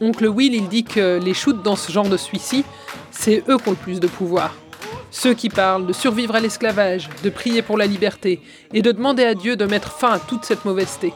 Oncle 0.00 0.28
Will, 0.28 0.54
il 0.54 0.68
dit 0.68 0.84
que 0.84 1.18
les 1.20 1.34
shoots 1.34 1.62
dans 1.64 1.74
ce 1.74 1.90
genre 1.90 2.08
de 2.08 2.16
celui-ci, 2.16 2.64
c'est 3.10 3.42
eux 3.48 3.58
qui 3.58 3.68
ont 3.68 3.72
le 3.72 3.76
plus 3.76 3.98
de 3.98 4.06
pouvoir. 4.06 4.54
Ceux 5.10 5.34
qui 5.34 5.48
parlent 5.48 5.86
de 5.86 5.92
survivre 5.92 6.36
à 6.36 6.40
l'esclavage, 6.40 7.08
de 7.24 7.30
prier 7.30 7.62
pour 7.62 7.76
la 7.76 7.86
liberté 7.86 8.40
et 8.72 8.82
de 8.82 8.92
demander 8.92 9.24
à 9.24 9.34
Dieu 9.34 9.56
de 9.56 9.64
mettre 9.64 9.98
fin 9.98 10.12
à 10.12 10.18
toute 10.20 10.44
cette 10.44 10.64
mauvaiseté. 10.64 11.12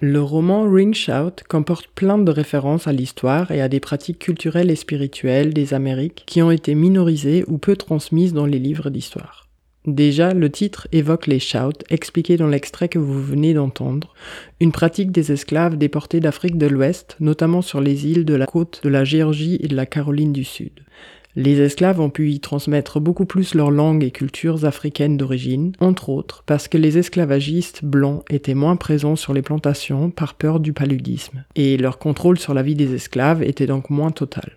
Le 0.00 0.22
roman 0.22 0.70
Ring 0.70 0.94
Shout 0.94 1.42
comporte 1.48 1.88
plein 1.88 2.18
de 2.18 2.30
références 2.30 2.86
à 2.86 2.92
l'histoire 2.92 3.50
et 3.50 3.60
à 3.60 3.68
des 3.68 3.80
pratiques 3.80 4.20
culturelles 4.20 4.70
et 4.70 4.76
spirituelles 4.76 5.52
des 5.52 5.74
Amériques 5.74 6.22
qui 6.24 6.40
ont 6.40 6.52
été 6.52 6.76
minorisées 6.76 7.42
ou 7.48 7.58
peu 7.58 7.74
transmises 7.74 8.32
dans 8.32 8.46
les 8.46 8.60
livres 8.60 8.90
d'histoire. 8.90 9.48
Déjà, 9.86 10.34
le 10.34 10.50
titre 10.50 10.86
évoque 10.92 11.26
les 11.26 11.40
shouts 11.40 11.82
expliqués 11.90 12.36
dans 12.36 12.46
l'extrait 12.46 12.88
que 12.88 13.00
vous 13.00 13.20
venez 13.20 13.54
d'entendre, 13.54 14.14
une 14.60 14.70
pratique 14.70 15.10
des 15.10 15.32
esclaves 15.32 15.76
déportés 15.76 16.20
d'Afrique 16.20 16.58
de 16.58 16.66
l'Ouest, 16.66 17.16
notamment 17.18 17.62
sur 17.62 17.80
les 17.80 18.06
îles 18.06 18.24
de 18.24 18.34
la 18.34 18.46
côte 18.46 18.80
de 18.84 18.88
la 18.88 19.02
Géorgie 19.02 19.58
et 19.60 19.66
de 19.66 19.74
la 19.74 19.86
Caroline 19.86 20.32
du 20.32 20.44
Sud. 20.44 20.84
Les 21.40 21.60
esclaves 21.60 22.00
ont 22.00 22.10
pu 22.10 22.32
y 22.32 22.40
transmettre 22.40 22.98
beaucoup 22.98 23.24
plus 23.24 23.54
leurs 23.54 23.70
langues 23.70 24.02
et 24.02 24.10
cultures 24.10 24.64
africaines 24.64 25.16
d'origine, 25.16 25.70
entre 25.78 26.08
autres 26.08 26.42
parce 26.44 26.66
que 26.66 26.76
les 26.76 26.98
esclavagistes 26.98 27.84
blancs 27.84 28.24
étaient 28.28 28.54
moins 28.54 28.74
présents 28.74 29.14
sur 29.14 29.32
les 29.32 29.42
plantations 29.42 30.10
par 30.10 30.34
peur 30.34 30.58
du 30.58 30.72
paludisme, 30.72 31.44
et 31.54 31.76
leur 31.76 32.00
contrôle 32.00 32.40
sur 32.40 32.54
la 32.54 32.64
vie 32.64 32.74
des 32.74 32.92
esclaves 32.92 33.44
était 33.44 33.68
donc 33.68 33.88
moins 33.88 34.10
total. 34.10 34.50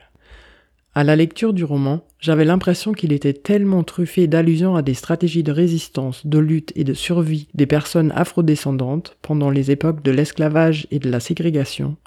À 0.95 1.03
la 1.03 1.15
lecture 1.15 1.53
du 1.53 1.63
roman, 1.63 2.03
j'avais 2.19 2.45
l'impression 2.45 2.93
qu'il 2.93 3.13
était 3.13 3.33
tellement 3.33 3.83
truffé 3.83 4.25
d'allusions 4.25 4.75
à 4.75 4.81
des 4.81 4.95
stratégies 4.95 5.43
de 5.43 5.51
résistance, 5.51 6.25
de 6.25 6.39
lutte 6.39 6.73
et 6.75 6.83
de 6.83 6.95
survie 6.95 7.47
des 7.53 7.67
personnes 7.67 8.11
afrodescendantes 8.15 9.19
pendant 9.21 9.51
les 9.51 9.69
époques 9.69 10.01
de 10.01 10.09
l'esclavage 10.09 10.87
et 10.89 10.97
de 10.97 11.11
la 11.11 11.19
ségrégation, 11.19 11.97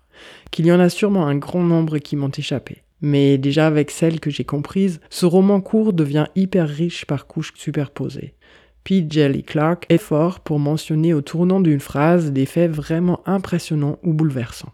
qu'il 0.50 0.66
y 0.66 0.73
en 0.73 0.81
a 0.81 0.88
sûrement 0.88 1.28
un 1.28 1.37
grand 1.37 1.62
nombre 1.62 1.99
qui 1.99 2.16
m'ont 2.16 2.33
échappé. 2.37 2.84
Mais 3.04 3.37
déjà 3.37 3.66
avec 3.66 3.90
celles 3.90 4.18
que 4.18 4.30
j'ai 4.30 4.44
comprises, 4.44 4.99
ce 5.11 5.26
roman 5.26 5.61
court 5.61 5.92
devient 5.92 6.25
hyper 6.37 6.66
riche 6.66 7.04
par 7.04 7.26
couches 7.26 7.52
superposées. 7.54 8.32
Pete 8.82 9.12
Jelly 9.12 9.42
Clark 9.42 9.84
est 9.90 9.99
fort 9.99 10.40
pour 10.40 10.58
mentionner 10.58 11.12
au 11.12 11.20
tournant 11.20 11.61
d'une 11.61 11.80
phrase 11.80 12.32
des 12.32 12.46
faits 12.46 12.70
vraiment 12.70 13.20
impressionnants 13.26 13.99
ou 14.04 14.14
bouleversants. 14.14 14.73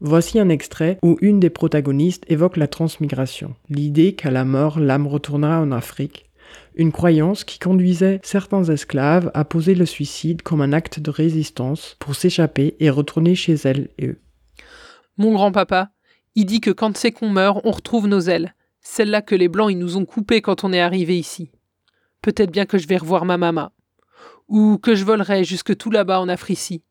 Voici 0.00 0.40
un 0.40 0.48
extrait 0.48 0.98
où 1.04 1.16
une 1.20 1.38
des 1.38 1.50
protagonistes 1.50 2.28
évoque 2.28 2.56
la 2.56 2.66
transmigration, 2.66 3.54
l'idée 3.68 4.16
qu'à 4.16 4.32
la 4.32 4.44
mort 4.44 4.80
l'âme 4.80 5.06
retournera 5.06 5.60
en 5.60 5.70
Afrique, 5.70 6.28
une 6.74 6.90
croyance 6.90 7.44
qui 7.44 7.60
conduisait 7.60 8.18
certains 8.24 8.64
esclaves 8.64 9.30
à 9.34 9.44
poser 9.44 9.76
le 9.76 9.86
suicide 9.86 10.42
comme 10.42 10.62
un 10.62 10.72
acte 10.72 10.98
de 10.98 11.10
résistance 11.12 11.94
pour 12.00 12.16
s'échapper 12.16 12.74
et 12.80 12.90
retourner 12.90 13.36
chez 13.36 13.54
elles 13.54 13.90
et 13.98 14.08
eux. 14.08 14.18
Mon 15.16 15.32
grand-papa, 15.32 15.90
il 16.34 16.46
dit 16.46 16.60
que 16.60 16.70
quand 16.70 16.96
c'est 16.96 17.12
qu'on 17.12 17.28
meurt, 17.28 17.60
on 17.64 17.70
retrouve 17.70 18.08
nos 18.08 18.20
ailes, 18.20 18.54
celles-là 18.80 19.22
que 19.22 19.34
les 19.34 19.48
Blancs 19.48 19.70
ils 19.70 19.78
nous 19.78 19.96
ont 19.96 20.04
coupées 20.04 20.42
quand 20.42 20.64
on 20.64 20.72
est 20.72 20.80
arrivé 20.80 21.18
ici. 21.18 21.50
Peut-être 22.20 22.50
bien 22.50 22.66
que 22.66 22.78
je 22.78 22.86
vais 22.86 22.96
revoir 22.96 23.24
ma 23.24 23.36
maman. 23.36 23.70
Ou 24.48 24.78
que 24.78 24.94
je 24.94 25.04
volerai 25.04 25.44
jusque 25.44 25.76
tout 25.76 25.90
là-bas 25.90 26.20
en 26.20 26.28
Africie. 26.28 26.82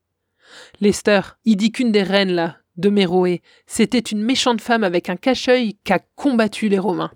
Lester, 0.79 1.21
il 1.45 1.55
dit 1.55 1.71
qu'une 1.71 1.91
des 1.91 2.03
reines 2.03 2.33
là, 2.33 2.57
de 2.77 2.89
Méroé, 2.89 3.41
c'était 3.65 3.99
une 3.99 4.23
méchante 4.23 4.61
femme 4.61 4.83
avec 4.83 5.09
un 5.09 5.15
cache-œil 5.15 5.77
qui 5.83 5.93
a 5.93 5.99
combattu 6.15 6.69
les 6.69 6.79
Romains. 6.79 7.11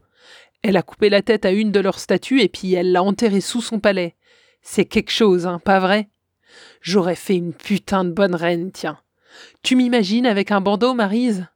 Elle 0.62 0.78
a 0.78 0.82
coupé 0.82 1.10
la 1.10 1.22
tête 1.22 1.46
à 1.46 1.52
une 1.52 1.72
de 1.72 1.80
leurs 1.80 2.00
statues 2.00 2.42
et 2.42 2.50
puis 2.50 2.74
elle 2.74 2.92
l'a 2.92 3.04
enterrée 3.04 3.42
sous 3.42 3.62
son 3.62 3.80
palais. 3.80 4.16
C'est 4.62 4.86
quelque 4.86 5.12
chose, 5.12 5.46
hein, 5.46 5.60
pas 5.60 5.80
vrai? 5.80 6.10
J'aurais 6.82 7.16
fait 7.16 7.36
une 7.36 7.54
putain 7.54 8.04
de 8.04 8.12
bonne 8.12 8.36
reine, 8.36 8.72
tiens. 8.72 8.98
Tu 9.62 9.76
m'imagines 9.76 10.26
avec 10.26 10.52
un 10.52 10.62
bandeau, 10.62 10.94
Marise? 10.94 11.48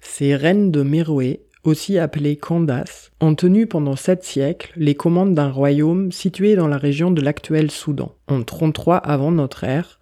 Ces 0.00 0.34
reines 0.34 0.70
de 0.70 0.82
Méroé, 0.82 1.42
aussi 1.64 1.98
appelées 1.98 2.36
Candace, 2.36 3.12
ont 3.20 3.34
tenu 3.34 3.66
pendant 3.66 3.96
sept 3.96 4.24
siècles 4.24 4.72
les 4.76 4.94
commandes 4.94 5.34
d'un 5.34 5.50
royaume 5.50 6.10
situé 6.10 6.56
dans 6.56 6.68
la 6.68 6.78
région 6.78 7.10
de 7.10 7.20
l'actuel 7.20 7.70
Soudan, 7.70 8.14
en 8.28 8.42
33 8.42 8.96
avant 8.96 9.30
notre 9.30 9.64
ère. 9.64 10.00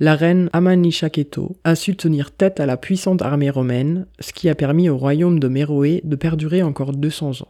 La 0.00 0.14
reine 0.14 0.48
Amanichaketo 0.52 1.56
a 1.64 1.74
su 1.74 1.96
tenir 1.96 2.30
tête 2.30 2.60
à 2.60 2.66
la 2.66 2.76
puissante 2.76 3.22
armée 3.22 3.50
romaine, 3.50 4.06
ce 4.20 4.32
qui 4.32 4.48
a 4.48 4.54
permis 4.54 4.88
au 4.88 4.96
royaume 4.96 5.40
de 5.40 5.48
Méroé 5.48 6.02
de 6.04 6.14
perdurer 6.14 6.62
encore 6.62 6.92
200 6.92 7.42
ans. 7.42 7.48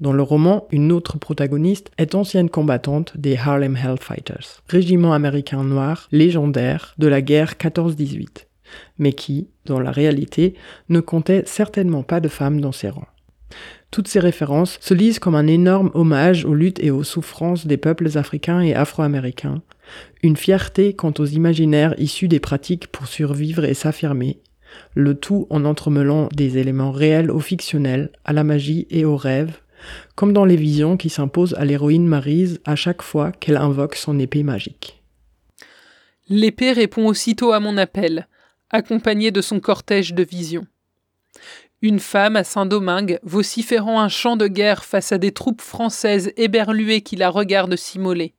Dans 0.00 0.12
le 0.12 0.22
roman, 0.22 0.66
une 0.72 0.90
autre 0.90 1.16
protagoniste 1.16 1.92
est 1.96 2.14
ancienne 2.14 2.50
combattante 2.50 3.16
des 3.16 3.36
Harlem 3.36 3.76
Hellfighters, 3.76 4.62
régiment 4.66 5.12
américain 5.12 5.62
noir 5.62 6.08
légendaire 6.10 6.94
de 6.98 7.06
la 7.06 7.22
guerre 7.22 7.54
14-18, 7.54 8.46
mais 8.98 9.12
qui, 9.12 9.48
dans 9.64 9.80
la 9.80 9.90
réalité, 9.90 10.54
ne 10.88 11.00
comptait 11.00 11.44
certainement 11.46 12.02
pas 12.02 12.20
de 12.20 12.28
femmes 12.28 12.60
dans 12.60 12.72
ses 12.72 12.88
rangs. 12.88 13.06
Toutes 13.90 14.08
ces 14.08 14.20
références 14.20 14.78
se 14.80 14.94
lisent 14.94 15.18
comme 15.18 15.34
un 15.34 15.46
énorme 15.46 15.90
hommage 15.94 16.44
aux 16.46 16.54
luttes 16.54 16.82
et 16.82 16.90
aux 16.90 17.04
souffrances 17.04 17.66
des 17.66 17.76
peuples 17.76 18.16
africains 18.16 18.62
et 18.62 18.74
afro-américains, 18.74 19.62
une 20.22 20.36
fierté 20.36 20.94
quant 20.94 21.12
aux 21.18 21.26
imaginaires 21.26 21.94
issus 21.98 22.28
des 22.28 22.40
pratiques 22.40 22.86
pour 22.86 23.06
survivre 23.06 23.64
et 23.64 23.74
s'affirmer, 23.74 24.40
le 24.94 25.14
tout 25.14 25.46
en 25.50 25.64
entremêlant 25.64 26.28
des 26.34 26.56
éléments 26.58 26.92
réels 26.92 27.30
aux 27.30 27.40
fictionnels, 27.40 28.10
à 28.24 28.32
la 28.32 28.44
magie 28.44 28.86
et 28.90 29.04
aux 29.04 29.16
rêves, 29.16 29.58
comme 30.14 30.32
dans 30.32 30.44
les 30.44 30.56
visions 30.56 30.96
qui 30.96 31.10
s'imposent 31.10 31.54
à 31.54 31.64
l'héroïne 31.64 32.06
Marise 32.06 32.60
à 32.64 32.76
chaque 32.76 33.02
fois 33.02 33.32
qu'elle 33.32 33.56
invoque 33.56 33.96
son 33.96 34.18
épée 34.18 34.42
magique. 34.42 35.02
L'épée 36.28 36.72
répond 36.72 37.08
aussitôt 37.08 37.52
à 37.52 37.60
mon 37.60 37.76
appel, 37.76 38.26
accompagnée 38.72 39.30
de 39.30 39.40
son 39.40 39.60
cortège 39.60 40.14
de 40.14 40.22
visions. 40.22 40.66
Une 41.82 42.00
femme 42.00 42.36
à 42.36 42.44
Saint-Domingue 42.44 43.18
vociférant 43.22 44.00
un 44.00 44.08
chant 44.08 44.36
de 44.36 44.46
guerre 44.46 44.84
face 44.84 45.12
à 45.12 45.18
des 45.18 45.32
troupes 45.32 45.62
françaises 45.62 46.32
éberluées 46.36 47.02
qui 47.02 47.16
la 47.16 47.28
regardent 47.28 47.76
s'immoler. 47.76 48.34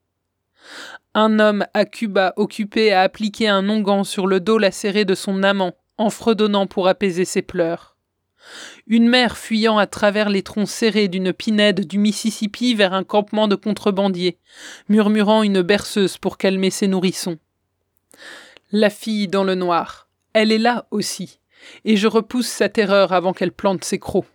Un 1.13 1.39
homme 1.39 1.65
à 1.73 1.85
Cuba 1.85 2.33
occupé 2.37 2.91
à 2.91 3.01
appliquer 3.01 3.47
un 3.47 3.69
onguent 3.69 4.05
sur 4.05 4.27
le 4.27 4.39
dos 4.39 4.57
lacéré 4.57 5.05
de 5.05 5.13
son 5.13 5.43
amant, 5.43 5.75
en 5.97 6.09
fredonnant 6.09 6.67
pour 6.67 6.87
apaiser 6.87 7.25
ses 7.25 7.41
pleurs. 7.41 7.97
Une 8.87 9.07
mère 9.07 9.37
fuyant 9.37 9.77
à 9.77 9.87
travers 9.87 10.29
les 10.29 10.41
troncs 10.41 10.67
serrés 10.67 11.07
d'une 11.07 11.33
pinède 11.33 11.85
du 11.85 11.97
Mississippi 11.97 12.75
vers 12.75 12.93
un 12.93 13.03
campement 13.03 13.47
de 13.47 13.55
contrebandiers, 13.55 14.37
murmurant 14.89 15.43
une 15.43 15.61
berceuse 15.61 16.17
pour 16.17 16.37
calmer 16.37 16.69
ses 16.69 16.87
nourrissons. 16.87 17.37
La 18.71 18.89
fille 18.89 19.27
dans 19.27 19.43
le 19.43 19.55
noir, 19.55 20.02
elle 20.33 20.51
est 20.51 20.57
là 20.57 20.87
aussi, 20.91 21.39
et 21.85 21.95
je 21.95 22.07
repousse 22.07 22.47
sa 22.47 22.69
terreur 22.69 23.13
avant 23.13 23.33
qu'elle 23.33 23.51
plante 23.51 23.83
ses 23.83 23.99
crocs. 23.99 24.25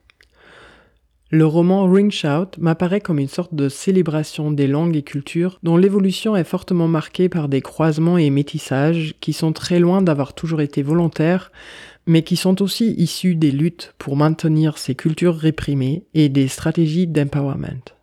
Le 1.31 1.45
roman 1.45 1.85
Ring 1.85 2.11
Shout 2.11 2.57
m'apparaît 2.59 3.03
comme 3.03 3.19
une 3.19 3.29
sorte 3.29 3.55
de 3.55 3.69
célébration 3.69 4.51
des 4.51 4.67
langues 4.67 4.97
et 4.97 5.03
cultures 5.03 5.59
dont 5.63 5.77
l'évolution 5.77 6.35
est 6.37 6.45
fortement 6.45 6.89
marquée 6.89 7.29
par 7.29 7.51
des 7.51 7.61
croisements 7.61 8.17
et 8.17 8.31
métissages 8.31 9.15
qui 9.21 9.35
sont 9.35 9.53
très 9.53 9.79
loin 9.79 10.01
d'avoir 10.01 10.33
toujours 10.33 10.63
été 10.63 10.83
volontaires, 10.83 11.53
mais 12.07 12.23
qui 12.23 12.37
sont 12.37 12.63
aussi 12.63 12.95
issus 12.97 13.35
des 13.35 13.51
luttes 13.51 13.93
pour 13.99 14.17
maintenir 14.17 14.79
ces 14.79 14.95
cultures 14.95 15.37
réprimées 15.37 16.07
et 16.15 16.31
des 16.31 16.49
stratégies 16.49 17.07
d'empowerment. 17.07 17.98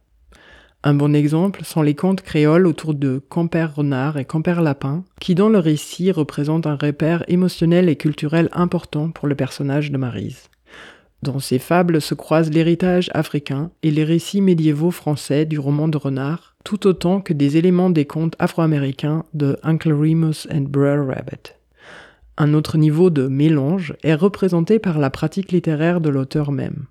Un 0.87 0.93
bon 0.93 1.15
exemple 1.15 1.63
sont 1.63 1.81
les 1.81 1.95
contes 1.95 2.21
créoles 2.21 2.67
autour 2.67 2.93
de 2.93 3.19
Compère 3.27 3.73
Renard 3.73 4.19
et 4.19 4.25
Compère 4.25 4.61
Lapin, 4.61 5.03
qui 5.19 5.33
dans 5.33 5.49
le 5.49 5.57
récit 5.57 6.11
représentent 6.11 6.67
un 6.67 6.75
repère 6.75 7.23
émotionnel 7.27 7.89
et 7.89 7.95
culturel 7.95 8.49
important 8.51 9.09
pour 9.09 9.27
le 9.27 9.33
personnage 9.33 9.91
de 9.91 9.97
Marise. 9.97 10.51
Dans 11.23 11.39
ces 11.39 11.57
fables 11.57 12.01
se 12.01 12.13
croisent 12.13 12.51
l'héritage 12.51 13.09
africain 13.15 13.71
et 13.81 13.89
les 13.89 14.03
récits 14.03 14.41
médiévaux 14.41 14.91
français 14.91 15.45
du 15.45 15.57
roman 15.57 15.87
de 15.87 15.97
Renard, 15.97 16.55
tout 16.63 16.85
autant 16.85 17.19
que 17.19 17.33
des 17.33 17.57
éléments 17.57 17.89
des 17.89 18.05
contes 18.05 18.35
afro-américains 18.37 19.23
de 19.33 19.57
Uncle 19.63 19.91
Remus 19.91 20.47
and 20.53 20.67
Brer 20.69 21.03
Rabbit. 21.03 21.55
Un 22.37 22.53
autre 22.53 22.77
niveau 22.77 23.09
de 23.09 23.27
mélange 23.27 23.95
est 24.03 24.13
représenté 24.13 24.77
par 24.77 24.99
la 24.99 25.09
pratique 25.09 25.51
littéraire 25.51 25.99
de 25.99 26.09
l'auteur 26.09 26.51
même. 26.51 26.85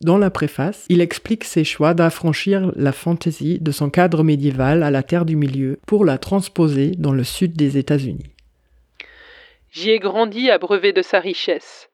Dans 0.00 0.18
la 0.18 0.30
préface, 0.30 0.86
il 0.88 1.00
explique 1.00 1.44
ses 1.44 1.64
choix 1.64 1.94
d'affranchir 1.94 2.72
la 2.76 2.92
fantaisie 2.92 3.58
de 3.60 3.70
son 3.70 3.90
cadre 3.90 4.22
médiéval 4.22 4.82
à 4.82 4.90
la 4.90 5.02
Terre 5.02 5.24
du 5.24 5.36
Milieu 5.36 5.78
pour 5.86 6.04
la 6.04 6.18
transposer 6.18 6.92
dans 6.98 7.12
le 7.12 7.24
sud 7.24 7.56
des 7.56 7.78
États-Unis. 7.78 8.30
J'y 9.70 9.90
ai 9.90 9.98
grandi 9.98 10.50
abreuvé 10.50 10.92
de 10.92 11.02
sa 11.02 11.20
richesse. 11.20 11.90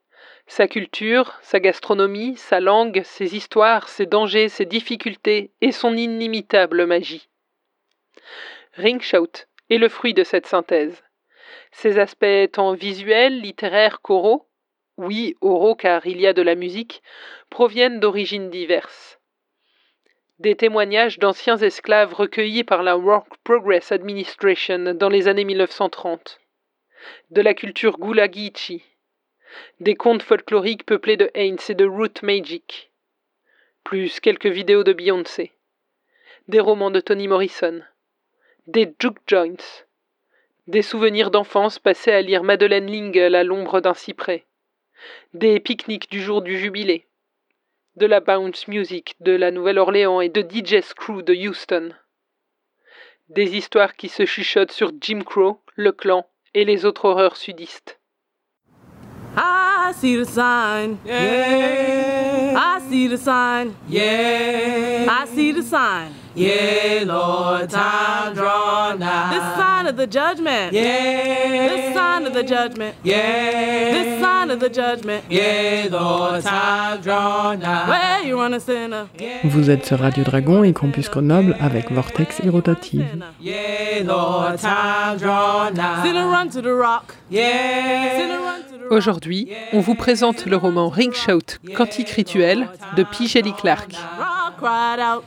Sa 0.46 0.68
culture, 0.68 1.34
sa 1.42 1.60
gastronomie, 1.60 2.36
sa 2.36 2.60
langue, 2.60 3.02
ses 3.04 3.34
histoires, 3.34 3.88
ses 3.88 4.06
dangers, 4.06 4.48
ses 4.48 4.66
difficultés 4.66 5.50
et 5.60 5.72
son 5.72 5.96
inimitable 5.96 6.86
magie. 6.86 7.28
Ringshout 8.74 9.46
est 9.70 9.78
le 9.78 9.88
fruit 9.88 10.14
de 10.14 10.24
cette 10.24 10.46
synthèse. 10.46 11.02
Ses 11.72 11.98
aspects 11.98 12.50
tant 12.52 12.74
visuels, 12.74 13.40
littéraires 13.40 14.00
qu'oraux, 14.00 14.46
oui, 14.98 15.36
oraux 15.40 15.74
car 15.74 16.06
il 16.06 16.20
y 16.20 16.26
a 16.26 16.32
de 16.32 16.42
la 16.42 16.54
musique, 16.54 17.02
proviennent 17.50 18.00
d'origines 18.00 18.50
diverses. 18.50 19.18
Des 20.38 20.56
témoignages 20.56 21.18
d'anciens 21.18 21.58
esclaves 21.58 22.14
recueillis 22.14 22.64
par 22.64 22.82
la 22.82 22.96
Work 22.96 23.28
Progress 23.44 23.92
Administration 23.92 24.94
dans 24.94 25.08
les 25.08 25.28
années 25.28 25.44
1930. 25.44 26.40
De 27.30 27.40
la 27.40 27.54
culture 27.54 27.98
Gulagichi. 27.98 28.82
Des 29.80 29.94
contes 29.94 30.22
folkloriques 30.22 30.84
peuplés 30.84 31.16
de 31.16 31.30
Haynes 31.34 31.58
et 31.68 31.74
de 31.74 31.86
Root 31.86 32.22
Magic. 32.22 32.90
Plus 33.84 34.20
quelques 34.20 34.46
vidéos 34.46 34.82
de 34.82 34.92
Beyoncé. 34.92 35.52
Des 36.48 36.60
romans 36.60 36.90
de 36.90 37.00
Toni 37.00 37.28
Morrison. 37.28 37.82
Des 38.66 38.92
juke 39.00 39.18
joints. 39.28 39.84
Des 40.66 40.82
souvenirs 40.82 41.30
d'enfance 41.30 41.78
passés 41.78 42.12
à 42.12 42.20
lire 42.20 42.42
Madeleine 42.42 42.90
Lingle 42.90 43.34
à 43.34 43.44
l'ombre 43.44 43.80
d'un 43.80 43.94
cyprès. 43.94 44.44
Des 45.34 45.60
pique-niques 45.60 46.10
du 46.10 46.20
jour 46.22 46.42
du 46.42 46.58
jubilé. 46.58 47.06
De 47.96 48.06
la 48.06 48.20
bounce 48.20 48.68
music 48.68 49.14
de 49.20 49.32
la 49.32 49.50
Nouvelle-Orléans 49.50 50.20
et 50.20 50.28
de 50.28 50.42
DJ's 50.42 50.94
Crew 50.94 51.22
de 51.22 51.34
Houston. 51.34 51.90
Des 53.28 53.56
histoires 53.56 53.96
qui 53.96 54.08
se 54.08 54.24
chuchotent 54.26 54.72
sur 54.72 54.92
Jim 55.00 55.22
Crow, 55.24 55.60
le 55.76 55.92
clan 55.92 56.26
et 56.54 56.64
les 56.64 56.84
autres 56.84 57.04
horreurs 57.06 57.36
sudistes. 57.36 57.98
I 59.34 59.92
see 59.94 60.16
the 60.16 60.24
sign. 60.26 60.98
Yeah, 61.06 62.54
I 62.56 62.80
see 62.88 63.08
the 63.08 63.16
sign. 63.16 63.74
yeah, 63.88 65.06
I 65.08 65.26
see 65.26 65.52
the 65.52 65.62
sign. 65.62 66.12
yeah, 66.34 67.04
Lord, 67.06 67.70
time 67.70 68.34
drawn 68.34 68.98
nigh. 68.98 69.30
This 69.32 69.56
sign 69.56 69.86
of 69.86 69.96
the 69.96 70.06
judgment. 70.06 70.72
yeah, 70.72 71.68
This 71.68 71.94
sign 71.94 72.26
of 72.26 72.34
the 72.34 72.42
judgment. 72.42 72.94
yeah, 73.02 73.92
This 73.92 74.21
sign 74.42 74.50
of 74.50 74.60
the 74.60 74.68
judgment. 74.72 75.24
yeah, 75.30 75.88
Lord, 75.90 76.42
time 76.42 77.00
drawn 77.00 77.60
nigh. 77.60 77.88
Where 77.88 78.22
you 78.26 78.36
run 78.38 78.54
a 78.54 78.60
sinner. 78.60 79.06
Vous 79.44 79.70
êtes 79.70 79.86
sur 79.86 79.98
Radio 80.00 80.24
Dragon 80.24 80.64
et 80.64 80.72
Campus 80.72 81.08
Grenoble 81.10 81.56
avec 81.60 81.90
Vortex 81.90 82.40
et 82.44 82.48
Rotative. 82.48 83.06
Yeah, 83.40 84.02
Lord, 84.04 84.56
time 84.58 85.18
drawn 85.18 85.74
Sinner 86.02 86.24
nigh. 86.24 86.32
run 86.32 86.48
to 86.50 86.60
the 86.60 86.74
rock. 86.74 87.14
Yeah, 87.30 88.16
Sinner 88.16 88.38
run 88.40 88.62
to 88.62 88.76
the 88.78 88.82
rock. 88.82 88.92
Aujourd'hui, 88.92 89.48
on 89.72 89.80
vous 89.80 89.94
présente 89.94 90.46
le 90.46 90.56
roman 90.56 90.88
Ring 90.88 91.12
Shout, 91.12 91.58
Cantique 91.76 92.10
rituel 92.10 92.68
de 92.96 93.04
P. 93.04 93.26
Shelley 93.26 93.52
Clark. 93.52 93.92
Rock 94.18 94.56
cried 94.58 95.00
out. 95.00 95.24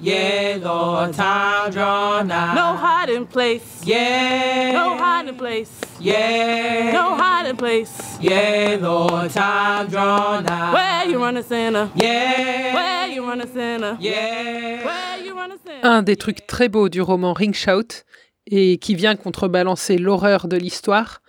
Yeah, 0.00 0.56
Lord, 0.62 1.12
time 1.14 1.70
drawn 1.70 2.28
nigh. 2.28 2.54
No 2.54 2.76
hiding 2.76 3.26
place. 3.26 3.82
yeah, 3.84 4.72
No 4.72 4.96
hiding 4.98 5.36
place. 5.36 5.70
yeah, 6.00 6.92
No 6.92 7.16
hiding 7.16 7.56
place. 7.56 8.18
yeah, 8.20 8.76
Lord, 8.80 9.30
time 9.30 9.88
drawn 9.88 10.44
nigh. 10.44 10.72
Where 10.72 11.10
you 11.10 11.18
run 11.18 11.36
a 11.36 11.42
sinner? 11.42 11.90
Yeah, 11.96 12.74
Where 12.74 13.08
you 13.14 13.24
run 13.26 13.40
a 13.40 13.46
sinner? 13.46 13.96
yeah, 14.00 14.84
Where 14.84 15.24
you 15.24 15.34
run 15.34 15.50
a 15.52 15.56
sinner? 15.64 15.80
Un 15.82 16.02
des 16.02 16.16
trucs 16.16 16.46
très 16.46 16.68
beaux 16.68 16.88
du 16.88 17.00
roman 17.02 17.32
Ring 17.32 17.54
Shout, 17.54 18.04
et 18.46 18.78
qui 18.78 18.94
vient 18.94 19.16
contrebalancer 19.16 19.98
l'horreur 19.98 20.48
de 20.48 20.56
l'histoire, 20.56 21.20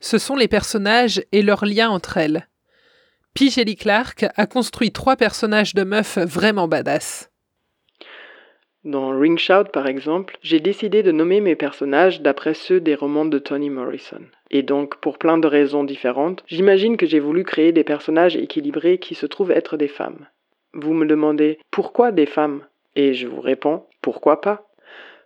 ce 0.00 0.18
sont 0.18 0.34
les 0.36 0.48
personnages 0.48 1.22
et 1.32 1.42
leurs 1.42 1.64
liens 1.64 1.90
entre 1.90 2.16
elles. 2.16 2.48
P. 3.34 3.50
Shelley 3.50 3.74
Clark 3.74 4.24
a 4.36 4.46
construit 4.46 4.92
trois 4.92 5.16
personnages 5.16 5.74
de 5.74 5.82
meufs 5.84 6.18
vraiment 6.18 6.68
badass. 6.68 7.30
Dans 8.84 9.18
Ring 9.18 9.38
Shout, 9.38 9.70
par 9.72 9.86
exemple, 9.86 10.36
j'ai 10.42 10.60
décidé 10.60 11.02
de 11.02 11.10
nommer 11.10 11.40
mes 11.40 11.56
personnages 11.56 12.20
d'après 12.20 12.52
ceux 12.52 12.80
des 12.80 12.94
romans 12.94 13.24
de 13.24 13.38
Toni 13.38 13.70
Morrison. 13.70 14.20
Et 14.50 14.62
donc, 14.62 14.96
pour 14.96 15.16
plein 15.16 15.38
de 15.38 15.48
raisons 15.48 15.84
différentes, 15.84 16.44
j'imagine 16.48 16.98
que 16.98 17.06
j'ai 17.06 17.18
voulu 17.18 17.44
créer 17.44 17.72
des 17.72 17.82
personnages 17.82 18.36
équilibrés 18.36 18.98
qui 18.98 19.14
se 19.14 19.24
trouvent 19.24 19.52
être 19.52 19.78
des 19.78 19.88
femmes. 19.88 20.26
Vous 20.74 20.92
me 20.92 21.06
demandez 21.06 21.58
pourquoi 21.70 22.12
des 22.12 22.26
femmes? 22.26 22.60
Et 22.94 23.14
je 23.14 23.26
vous 23.26 23.40
réponds 23.40 23.84
pourquoi 24.02 24.42
pas? 24.42 24.68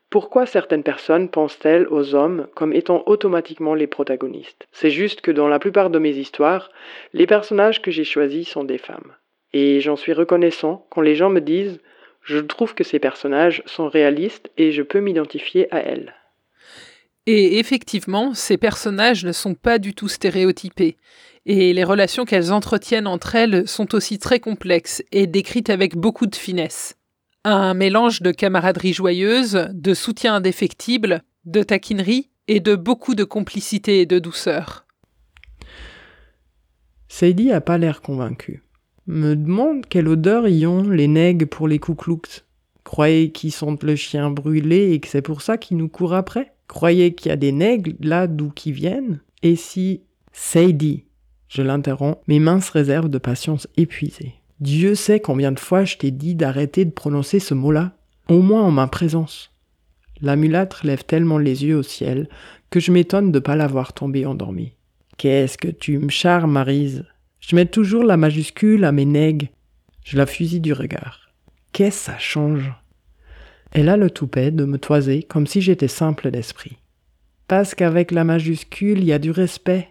Pourquoi 0.09 0.47
certaines 0.47 0.85
personnes 0.85 1.29
pensent-elles 1.29 1.89
aux 1.91 2.15
hommes 2.15 2.47
comme 2.55 2.73
étant 2.73 3.03
automatiquement 3.07 3.75
les 3.75 3.89
protagonistes? 3.89 4.69
C'est 4.71 4.91
juste 4.91 5.21
que 5.21 5.33
dans 5.33 5.49
la 5.49 5.59
plupart 5.59 5.91
de 5.91 5.99
mes 5.99 6.17
histoires, 6.17 6.71
les 7.13 7.27
personnages 7.27 7.83
que 7.83 7.91
j'ai 7.91 8.05
choisis 8.05 8.49
sont 8.49 8.63
des 8.63 8.79
femmes. 8.79 9.15
Et 9.53 9.81
j'en 9.81 9.97
suis 9.97 10.13
reconnaissant 10.13 10.87
quand 10.91 11.01
les 11.01 11.17
gens 11.17 11.29
me 11.29 11.41
disent 11.41 11.81
je 12.23 12.39
trouve 12.39 12.75
que 12.75 12.85
ces 12.85 12.99
personnages 12.99 13.63
sont 13.67 13.89
réalistes 13.89 14.51
et 14.57 14.73
je 14.73 14.83
peux 14.83 15.01
m'identifier 15.01 15.73
à 15.75 15.79
elles. 15.79 16.15
Et 17.27 17.59
effectivement, 17.59 18.33
ces 18.33 18.57
personnages 18.57 19.25
ne 19.25 19.33
sont 19.33 19.55
pas 19.55 19.79
du 19.79 19.95
tout 19.95 20.09
stéréotypés. 20.09 20.97
Et 21.45 21.73
les 21.75 21.85
relations 21.85 22.25
qu'elles 22.25 22.53
entretiennent 22.53 23.07
entre 23.07 23.35
elles 23.35 23.69
sont 23.69 23.95
aussi 23.95 24.19
très 24.19 24.41
complexes 24.41 25.03
et 25.13 25.27
décrites 25.27 25.71
avec 25.71 25.97
beaucoup 25.97 26.27
de 26.27 26.37
finesse. 26.37 26.97
Un 27.45 27.75
mélange 27.75 28.23
de 28.23 28.31
camaraderie 28.31 28.93
joyeuse, 28.93 29.69
de 29.73 29.95
soutien 29.95 30.37
indéfectible, 30.37 31.23
de 31.45 31.63
taquinerie 31.63 32.31
et 32.49 32.61
de 32.61 32.77
beaucoup 32.77 33.15
de 33.15 33.25
complicité 33.25 34.01
et 34.01 34.07
de 34.07 34.19
douceur. 34.19 34.87
Sadie 37.09 37.53
a 37.53 37.61
pas 37.61 37.79
l'air 37.79 38.01
convaincue. 38.01 38.63
Me 39.09 39.37
demande 39.37 39.87
quelle 39.87 40.07
odeur 40.07 40.49
y 40.49 40.67
ont 40.67 40.83
les 40.83 41.09
nègres 41.09 41.49
pour 41.49 41.67
les 41.67 41.79
coucloucs. 41.79 42.45
Croyez 42.85 43.33
qu'ils 43.33 43.53
sentent 43.53 43.83
le 43.83 43.97
chien 43.97 44.31
brûlé 44.31 44.93
et 44.93 45.01
que 45.01 45.09
c'est 45.09 45.23
pour 45.23 45.41
ça 45.41 45.57
qu'ils 45.57 45.79
nous 45.79 45.89
courent 45.89 46.13
après 46.13 46.53
Croyez 46.67 47.15
qu'il 47.15 47.31
y 47.31 47.33
a 47.33 47.37
des 47.37 47.53
nègres 47.53 47.93
là 48.01 48.27
d'où 48.27 48.51
qu'ils 48.51 48.75
viennent 48.75 49.21
Et 49.43 49.57
si... 49.57 50.03
Sadie 50.35 51.05
Je 51.49 51.63
l'interromps, 51.63 52.19
mes 52.29 52.39
minces 52.39 52.69
réserves 52.69 53.09
de 53.09 53.17
patience 53.17 53.67
épuisées. 53.79 54.35
Dieu 54.61 54.95
sait 54.95 55.21
combien 55.21 55.53
de 55.53 55.59
fois 55.59 55.87
je 55.87 55.97
t'ai 55.97 56.11
dit 56.11 56.35
d'arrêter 56.35 56.85
de 56.85 56.91
prononcer 56.91 57.39
ce 57.39 57.55
mot-là, 57.55 57.93
au 58.29 58.43
moins 58.43 58.63
en 58.63 58.71
ma 58.71 58.89
présence. 58.89 59.53
La 60.21 60.37
mulâtre 60.37 60.85
lève 60.85 61.05
tellement 61.05 61.39
les 61.39 61.65
yeux 61.65 61.79
au 61.79 61.83
ciel 61.83 62.29
que 62.69 62.79
je 62.79 62.93
m'étonne 62.93 63.33
de 63.33 63.39
pas 63.39 63.57
l'avoir 63.57 63.95
tombée 63.95 64.27
endormie. 64.27 64.75
Qu'est-ce 65.17 65.57
que 65.57 65.69
tu 65.69 65.99
me 65.99 66.11
charmes, 66.11 66.53
Marise 66.53 67.07
Je 67.41 67.57
mets 67.57 67.67
toujours 67.67 68.05
la 68.05 68.17
majuscule 68.17 68.85
à 68.85 68.93
mes 68.93 69.05
nègres. 69.05 69.49
Je 70.05 70.17
la 70.17 70.27
fusille 70.27 70.61
du 70.61 70.73
regard. 70.73 71.31
Qu'est-ce 71.73 72.07
que 72.07 72.13
ça 72.13 72.19
change? 72.19 72.73
Elle 73.73 73.89
a 73.89 73.97
le 73.97 74.11
toupet 74.11 74.51
de 74.51 74.65
me 74.65 74.79
toiser 74.79 75.23
comme 75.23 75.47
si 75.47 75.61
j'étais 75.61 75.89
simple 75.89 76.31
d'esprit. 76.31 76.79
Parce 77.47 77.75
qu'avec 77.75 78.11
la 78.11 78.25
majuscule, 78.25 78.99
il 78.99 79.05
y 79.05 79.13
a 79.13 79.19
du 79.19 79.31
respect. 79.31 79.89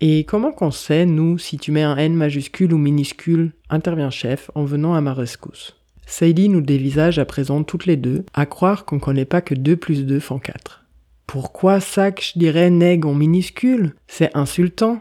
Et 0.00 0.24
comment 0.24 0.50
qu'on 0.50 0.72
sait, 0.72 1.06
nous, 1.06 1.38
si 1.38 1.58
tu 1.58 1.70
mets 1.70 1.82
un 1.82 1.96
N 1.96 2.14
majuscule 2.14 2.74
ou 2.74 2.78
minuscule? 2.78 3.52
Intervient 3.70 4.10
chef 4.10 4.50
en 4.54 4.64
venant 4.64 4.94
à 4.94 5.00
ma 5.00 5.14
rescousse. 5.14 5.76
Sadie 6.06 6.48
nous 6.48 6.60
dévisage 6.60 7.18
à 7.18 7.24
présent 7.24 7.62
toutes 7.62 7.86
les 7.86 7.96
deux, 7.96 8.24
à 8.34 8.44
croire 8.46 8.84
qu'on 8.84 8.98
connaît 8.98 9.24
pas 9.24 9.40
que 9.40 9.54
2 9.54 9.76
plus 9.76 10.04
2 10.04 10.18
font 10.20 10.40
4. 10.40 10.84
Pourquoi 11.26 11.80
ça 11.80 12.10
que 12.10 12.22
je 12.22 12.38
dirais 12.38 12.70
nègre 12.70 13.08
en 13.08 13.14
minuscule? 13.14 13.94
C'est 14.08 14.36
insultant. 14.36 15.00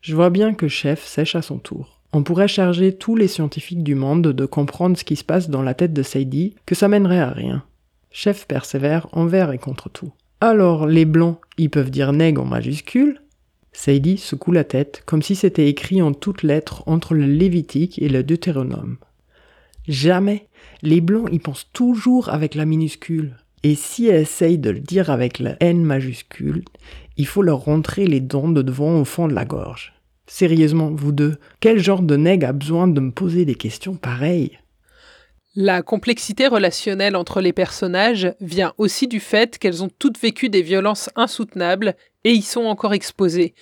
Je 0.00 0.14
vois 0.14 0.30
bien 0.30 0.54
que 0.54 0.68
chef 0.68 1.04
sèche 1.04 1.34
à 1.34 1.42
son 1.42 1.58
tour. 1.58 2.00
On 2.12 2.22
pourrait 2.22 2.48
charger 2.48 2.94
tous 2.94 3.16
les 3.16 3.28
scientifiques 3.28 3.82
du 3.82 3.94
monde 3.94 4.28
de 4.28 4.46
comprendre 4.46 4.96
ce 4.96 5.04
qui 5.04 5.16
se 5.16 5.24
passe 5.24 5.50
dans 5.50 5.62
la 5.62 5.74
tête 5.74 5.92
de 5.92 6.02
Sadie, 6.02 6.54
que 6.64 6.74
ça 6.74 6.88
mènerait 6.88 7.18
à 7.18 7.30
rien. 7.30 7.64
Chef 8.10 8.46
persévère 8.46 9.08
envers 9.12 9.52
et 9.52 9.58
contre 9.58 9.90
tout. 9.90 10.12
Alors, 10.40 10.86
les 10.86 11.04
blancs, 11.04 11.38
ils 11.58 11.70
peuvent 11.70 11.90
dire 11.90 12.12
nègre 12.12 12.42
en 12.42 12.46
majuscule? 12.46 13.20
Sadie 13.72 14.16
secoue 14.16 14.52
la 14.52 14.64
tête 14.64 15.02
comme 15.04 15.20
si 15.20 15.34
c'était 15.34 15.68
écrit 15.68 16.00
en 16.00 16.12
toutes 16.12 16.42
lettres 16.42 16.82
entre 16.86 17.14
le 17.14 17.26
Lévitique 17.26 18.00
et 18.00 18.08
le 18.08 18.22
Deutéronome. 18.22 18.96
Jamais. 19.86 20.48
Les 20.82 21.00
blancs 21.00 21.28
y 21.32 21.38
pensent 21.38 21.68
toujours 21.72 22.30
avec 22.30 22.54
la 22.54 22.64
minuscule. 22.64 23.36
Et 23.62 23.74
si 23.74 24.06
elle 24.06 24.22
essaye 24.22 24.58
de 24.58 24.70
le 24.70 24.80
dire 24.80 25.10
avec 25.10 25.38
la 25.38 25.56
N 25.60 25.82
majuscule, 25.82 26.64
il 27.16 27.26
faut 27.26 27.42
leur 27.42 27.60
rentrer 27.60 28.06
les 28.06 28.20
dents 28.20 28.48
de 28.48 28.62
devant 28.62 29.00
au 29.00 29.04
fond 29.04 29.28
de 29.28 29.34
la 29.34 29.44
gorge. 29.44 29.94
Sérieusement, 30.26 30.90
vous 30.90 31.12
deux, 31.12 31.38
quel 31.60 31.78
genre 31.78 32.02
de 32.02 32.16
nègre 32.16 32.48
a 32.48 32.52
besoin 32.52 32.88
de 32.88 33.00
me 33.00 33.12
poser 33.12 33.44
des 33.44 33.54
questions 33.54 33.94
pareilles? 33.94 34.58
La 35.54 35.82
complexité 35.82 36.48
relationnelle 36.48 37.16
entre 37.16 37.40
les 37.40 37.52
personnages 37.52 38.34
vient 38.40 38.74
aussi 38.76 39.08
du 39.08 39.20
fait 39.20 39.56
qu'elles 39.58 39.82
ont 39.82 39.88
toutes 39.98 40.20
vécu 40.20 40.50
des 40.50 40.62
violences 40.62 41.08
insoutenables 41.16 41.96
et 42.24 42.32
y 42.32 42.42
sont 42.42 42.64
encore 42.64 42.92
exposées, 42.92 43.54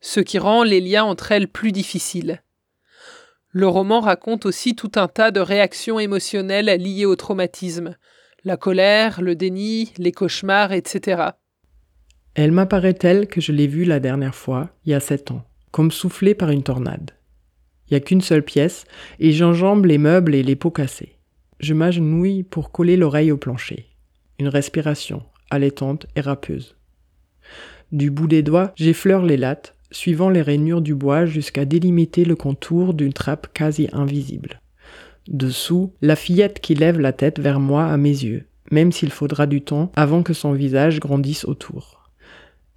ce 0.00 0.20
qui 0.20 0.38
rend 0.38 0.62
les 0.62 0.80
liens 0.80 1.04
entre 1.04 1.32
elles 1.32 1.48
plus 1.48 1.72
difficiles. 1.72 2.42
Le 3.50 3.68
roman 3.68 4.00
raconte 4.00 4.46
aussi 4.46 4.74
tout 4.74 4.92
un 4.94 5.08
tas 5.08 5.30
de 5.30 5.40
réactions 5.40 5.98
émotionnelles 5.98 6.80
liées 6.80 7.04
au 7.04 7.16
traumatisme, 7.16 7.96
la 8.44 8.56
colère, 8.56 9.20
le 9.20 9.36
déni, 9.36 9.92
les 9.98 10.12
cauchemars, 10.12 10.72
etc. 10.72 11.32
Elle 12.34 12.52
m'apparaît 12.52 12.94
telle 12.94 13.26
que 13.26 13.40
je 13.40 13.52
l'ai 13.52 13.66
vue 13.66 13.84
la 13.84 14.00
dernière 14.00 14.34
fois, 14.34 14.70
il 14.86 14.90
y 14.90 14.94
a 14.94 15.00
sept 15.00 15.30
ans, 15.30 15.44
comme 15.70 15.90
soufflée 15.90 16.34
par 16.34 16.50
une 16.50 16.62
tornade. 16.62 17.10
Il 17.88 17.94
n'y 17.94 17.98
a 17.98 18.00
qu'une 18.00 18.22
seule 18.22 18.42
pièce, 18.42 18.84
et 19.18 19.32
j'enjambe 19.32 19.84
les 19.84 19.98
meubles 19.98 20.34
et 20.34 20.42
les 20.42 20.56
pots 20.56 20.70
cassés. 20.70 21.18
Je 21.60 21.74
m'agenouille 21.74 22.42
pour 22.42 22.72
coller 22.72 22.96
l'oreille 22.96 23.32
au 23.32 23.36
plancher. 23.36 23.86
Une 24.38 24.48
respiration, 24.48 25.22
allaitante 25.50 26.06
et 26.16 26.22
râpeuse. 26.22 26.74
Du 27.92 28.10
bout 28.10 28.26
des 28.26 28.42
doigts, 28.42 28.72
j'effleure 28.76 29.24
les 29.24 29.36
lattes, 29.36 29.76
suivant 29.90 30.30
les 30.30 30.40
rainures 30.40 30.80
du 30.80 30.94
bois 30.94 31.26
jusqu'à 31.26 31.66
délimiter 31.66 32.24
le 32.24 32.34
contour 32.34 32.94
d'une 32.94 33.12
trappe 33.12 33.52
quasi 33.52 33.88
invisible. 33.92 34.62
Dessous, 35.28 35.92
la 36.00 36.16
fillette 36.16 36.60
qui 36.60 36.74
lève 36.74 36.98
la 36.98 37.12
tête 37.12 37.38
vers 37.38 37.60
moi 37.60 37.84
à 37.84 37.98
mes 37.98 38.08
yeux, 38.08 38.46
même 38.70 38.90
s'il 38.90 39.10
faudra 39.10 39.46
du 39.46 39.60
temps 39.60 39.92
avant 39.94 40.22
que 40.22 40.32
son 40.32 40.52
visage 40.52 40.98
grandisse 40.98 41.44
autour. 41.44 42.01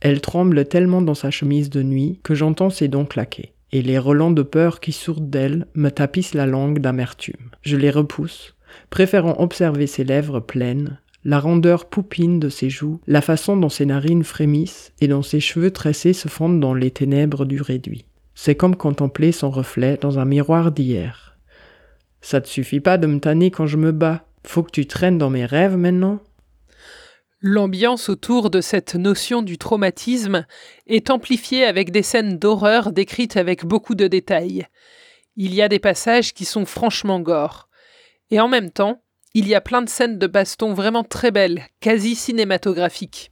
Elle 0.05 0.21
tremble 0.21 0.65
tellement 0.65 1.01
dans 1.01 1.15
sa 1.15 1.31
chemise 1.31 1.71
de 1.71 1.81
nuit 1.81 2.19
que 2.21 2.35
j'entends 2.35 2.69
ses 2.69 2.87
dents 2.87 3.05
claquer, 3.05 3.53
et 3.71 3.81
les 3.81 3.97
relents 3.97 4.29
de 4.29 4.43
peur 4.43 4.79
qui 4.79 4.91
sourdent 4.91 5.31
d'elle 5.31 5.65
me 5.73 5.89
tapissent 5.89 6.35
la 6.35 6.45
langue 6.45 6.77
d'amertume. 6.77 7.49
Je 7.63 7.75
les 7.75 7.89
repousse, 7.89 8.53
préférant 8.91 9.33
observer 9.39 9.87
ses 9.87 10.03
lèvres 10.03 10.41
pleines, 10.41 10.99
la 11.23 11.39
rondeur 11.39 11.89
poupine 11.89 12.39
de 12.39 12.49
ses 12.49 12.69
joues, 12.69 13.01
la 13.07 13.21
façon 13.21 13.57
dont 13.57 13.69
ses 13.69 13.87
narines 13.87 14.23
frémissent 14.23 14.93
et 15.01 15.07
dont 15.07 15.23
ses 15.23 15.39
cheveux 15.39 15.71
tressés 15.71 16.13
se 16.13 16.27
fondent 16.27 16.59
dans 16.59 16.75
les 16.75 16.91
ténèbres 16.91 17.45
du 17.45 17.59
réduit. 17.59 18.05
C'est 18.35 18.53
comme 18.53 18.75
contempler 18.75 19.31
son 19.31 19.49
reflet 19.49 19.97
dans 19.99 20.19
un 20.19 20.25
miroir 20.25 20.71
d'hier. 20.71 21.35
Ça 22.21 22.41
te 22.41 22.47
suffit 22.47 22.79
pas 22.79 22.99
de 22.99 23.07
me 23.07 23.19
tanner 23.19 23.49
quand 23.49 23.65
je 23.65 23.77
me 23.77 23.91
bats. 23.91 24.27
Faut 24.45 24.61
que 24.61 24.69
tu 24.69 24.85
traînes 24.85 25.17
dans 25.17 25.31
mes 25.31 25.47
rêves 25.47 25.77
maintenant 25.77 26.19
L'ambiance 27.47 28.09
autour 28.09 28.49
de 28.49 28.59
cette 28.59 28.95
notion 28.95 29.43
du 29.43 29.59
traumatisme 29.59 30.47
est 30.87 31.11
amplifiée 31.11 31.63
avec 31.63 31.91
des 31.91 32.01
scènes 32.01 32.39
d'horreur 32.39 32.91
décrites 32.91 33.37
avec 33.37 33.65
beaucoup 33.65 33.93
de 33.93 34.07
détails. 34.07 34.65
Il 35.35 35.53
y 35.53 35.61
a 35.61 35.69
des 35.69 35.77
passages 35.77 36.33
qui 36.33 36.43
sont 36.43 36.65
franchement 36.65 37.19
gore. 37.19 37.69
Et 38.31 38.39
en 38.39 38.47
même 38.47 38.71
temps, 38.71 39.03
il 39.35 39.47
y 39.47 39.53
a 39.53 39.61
plein 39.61 39.83
de 39.83 39.89
scènes 39.89 40.17
de 40.17 40.25
baston 40.25 40.73
vraiment 40.73 41.03
très 41.03 41.29
belles, 41.29 41.61
quasi 41.81 42.15
cinématographiques. 42.15 43.31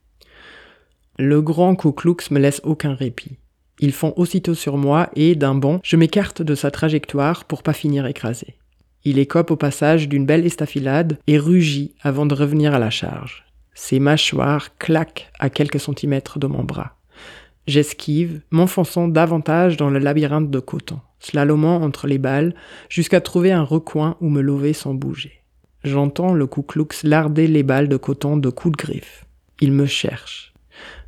Le 1.18 1.42
grand 1.42 1.76
Ku 1.76 1.92
Klux 1.92 2.30
me 2.30 2.38
laisse 2.38 2.62
aucun 2.64 2.94
répit. 2.94 3.40
Ils 3.80 3.94
font 3.94 4.14
aussitôt 4.16 4.54
sur 4.54 4.78
moi 4.78 5.10
et, 5.16 5.34
d'un 5.34 5.56
bond, 5.56 5.80
je 5.84 5.96
m'écarte 5.96 6.44
de 6.44 6.54
sa 6.54 6.70
trajectoire 6.70 7.46
pour 7.46 7.64
pas 7.64 7.74
finir 7.74 8.06
écrasé. 8.06 8.60
Il 9.06 9.18
écope 9.18 9.50
au 9.50 9.58
passage 9.58 10.08
d'une 10.08 10.28
belle 10.28 10.46
estafilade 10.46 11.18
et 11.26 11.40
rugit 11.40 11.96
avant 12.04 12.28
de 12.28 12.36
revenir 12.36 12.76
à 12.76 12.80
la 12.80 12.92
charge. 12.92 13.44
Ses 13.74 14.00
mâchoires 14.00 14.78
claquent 14.78 15.32
à 15.40 15.50
quelques 15.50 15.80
centimètres 15.80 16.40
de 16.40 16.48
mon 16.48 16.64
bras. 16.64 16.96
J'esquive, 17.66 18.42
m'enfonçant 18.52 19.08
davantage 19.08 19.78
dans 19.78 19.90
le 19.90 20.00
labyrinthe 20.00 20.52
de 20.52 20.60
coton, 20.60 21.00
slalomant 21.20 21.78
entre 21.78 22.08
les 22.08 22.18
balles 22.18 22.54
jusqu'à 22.90 23.22
trouver 23.22 23.52
un 23.52 23.64
recoin 23.64 24.18
où 24.20 24.30
me 24.30 24.42
lever 24.42 24.74
sans 24.74 24.94
bouger. 24.94 25.44
J'entends 25.84 26.34
le 26.34 26.48
Ku 26.48 26.64
Klux 26.64 27.04
larder 27.04 27.48
les 27.48 27.64
balles 27.64 27.90
de 27.90 27.98
coton 27.98 28.38
de 28.38 28.50
coups 28.50 28.78
de 28.78 28.84
griffe. 28.84 29.26
Il 29.60 29.72
me 29.72 29.86
cherche. 29.86 30.54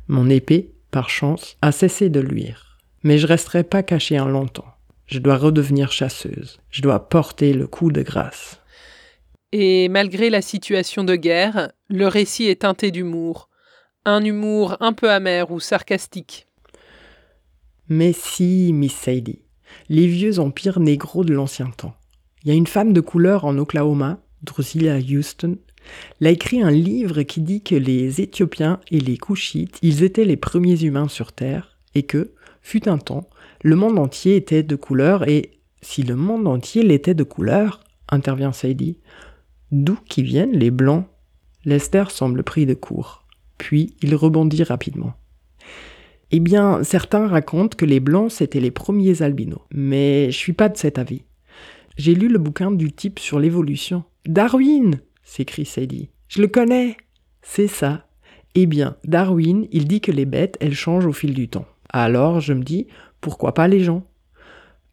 Mon 0.08 0.28
épée, 0.28 0.70
par 0.90 1.10
chance, 1.10 1.56
a 1.62 1.72
cessé 1.72 2.08
de 2.08 2.20
luire. 2.20 2.78
Mais 3.02 3.18
je 3.18 3.26
resterai 3.26 3.64
pas 3.64 3.82
caché 3.82 4.16
un 4.16 4.28
longtemps. 4.28 4.74
Je 5.06 5.18
dois 5.18 5.36
redevenir 5.36 5.92
chasseuse. 5.92 6.58
Je 6.70 6.82
dois 6.82 7.08
porter 7.08 7.52
le 7.52 7.66
coup 7.66 7.90
de 7.90 8.02
grâce. 8.02 8.60
Et 9.52 9.88
malgré 9.88 10.30
la 10.30 10.42
situation 10.42 11.04
de 11.04 11.16
guerre, 11.16 11.72
le 11.88 12.08
récit 12.08 12.46
est 12.46 12.62
teinté 12.62 12.90
d'humour. 12.90 13.48
Un 14.04 14.24
humour 14.24 14.76
un 14.80 14.92
peu 14.92 15.10
amer 15.10 15.50
ou 15.50 15.60
sarcastique. 15.60 16.46
Mais 17.88 18.12
si, 18.12 18.72
Miss 18.72 18.94
Sadie, 18.94 19.42
les 19.88 20.06
vieux 20.06 20.38
empires 20.40 20.80
négros 20.80 21.24
de 21.24 21.32
l'ancien 21.32 21.70
temps. 21.70 21.94
Il 22.42 22.48
y 22.48 22.52
a 22.52 22.54
une 22.54 22.66
femme 22.66 22.92
de 22.92 23.00
couleur 23.00 23.44
en 23.44 23.58
Oklahoma, 23.58 24.20
Drusilla 24.42 24.98
Houston, 24.98 25.58
l'a 26.20 26.30
écrit 26.30 26.62
un 26.62 26.70
livre 26.70 27.22
qui 27.22 27.40
dit 27.40 27.62
que 27.62 27.74
les 27.74 28.20
Éthiopiens 28.20 28.80
et 28.90 29.00
les 29.00 29.16
Couchites, 29.16 29.78
ils 29.82 30.02
étaient 30.02 30.24
les 30.24 30.36
premiers 30.36 30.82
humains 30.82 31.08
sur 31.08 31.32
Terre, 31.32 31.78
et 31.94 32.02
que, 32.02 32.32
fut 32.62 32.88
un 32.88 32.98
temps, 32.98 33.28
le 33.62 33.76
monde 33.76 33.98
entier 33.98 34.36
était 34.36 34.62
de 34.62 34.76
couleur, 34.76 35.28
et 35.28 35.52
si 35.82 36.02
le 36.02 36.16
monde 36.16 36.46
entier 36.46 36.82
l'était 36.82 37.14
de 37.14 37.24
couleur, 37.24 37.80
intervient 38.08 38.52
Sadie, 38.52 38.98
d'où 39.72 39.96
qui 40.08 40.22
viennent 40.22 40.56
les 40.56 40.70
blancs? 40.70 41.06
Lester 41.64 42.04
semble 42.10 42.42
pris 42.42 42.66
de 42.66 42.74
court, 42.74 43.24
puis 43.58 43.94
il 44.02 44.14
rebondit 44.14 44.62
rapidement. 44.62 45.14
Eh 46.30 46.40
bien, 46.40 46.82
certains 46.82 47.26
racontent 47.28 47.76
que 47.76 47.84
les 47.84 48.00
blancs 48.00 48.32
c'étaient 48.32 48.60
les 48.60 48.70
premiers 48.70 49.22
albinos, 49.22 49.62
mais 49.72 50.30
je 50.30 50.36
suis 50.36 50.52
pas 50.52 50.68
de 50.68 50.76
cet 50.76 50.98
avis. 50.98 51.22
J'ai 51.96 52.14
lu 52.14 52.28
le 52.28 52.38
bouquin 52.38 52.70
du 52.70 52.92
type 52.92 53.18
sur 53.18 53.38
l'évolution. 53.38 54.04
Darwin 54.26 55.00
s'écrie 55.22 55.64
Sadie. 55.64 56.10
Je 56.28 56.42
le 56.42 56.48
connais. 56.48 56.96
C'est 57.42 57.68
ça. 57.68 58.06
Eh 58.54 58.66
bien, 58.66 58.96
Darwin, 59.04 59.66
il 59.70 59.86
dit 59.86 60.00
que 60.00 60.12
les 60.12 60.24
bêtes, 60.24 60.56
elles 60.60 60.74
changent 60.74 61.06
au 61.06 61.12
fil 61.12 61.34
du 61.34 61.48
temps. 61.48 61.66
Alors, 61.90 62.40
je 62.40 62.52
me 62.52 62.62
dis, 62.62 62.86
pourquoi 63.20 63.54
pas 63.54 63.68
les 63.68 63.80
gens? 63.80 64.04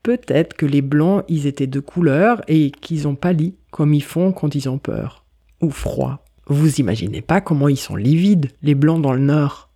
Peut-être 0.03 0.55
que 0.55 0.65
les 0.65 0.81
blancs, 0.81 1.23
ils 1.29 1.47
étaient 1.47 1.65
de 1.65 1.79
couleur 1.79 2.41
et 2.49 2.71
qu'ils 2.71 3.07
ont 3.07 3.15
pâli, 3.15 3.55
comme 3.71 3.93
ils 3.93 4.03
font 4.03 4.33
quand 4.33 4.53
ils 4.53 4.67
ont 4.69 4.77
peur. 4.77 5.23
Ou 5.61 5.69
froid. 5.71 6.25
Vous 6.47 6.81
imaginez 6.81 7.21
pas 7.21 7.39
comment 7.39 7.69
ils 7.69 7.77
sont 7.77 7.95
livides, 7.95 8.51
les 8.61 8.75
blancs 8.75 9.01
dans 9.01 9.13
le 9.13 9.19
nord. 9.19 9.69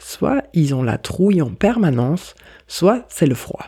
Soit 0.00 0.42
ils 0.54 0.74
ont 0.74 0.82
la 0.82 0.98
trouille 0.98 1.40
en 1.40 1.54
permanence, 1.54 2.34
soit 2.66 3.06
c'est 3.08 3.26
le 3.26 3.36
froid. 3.36 3.66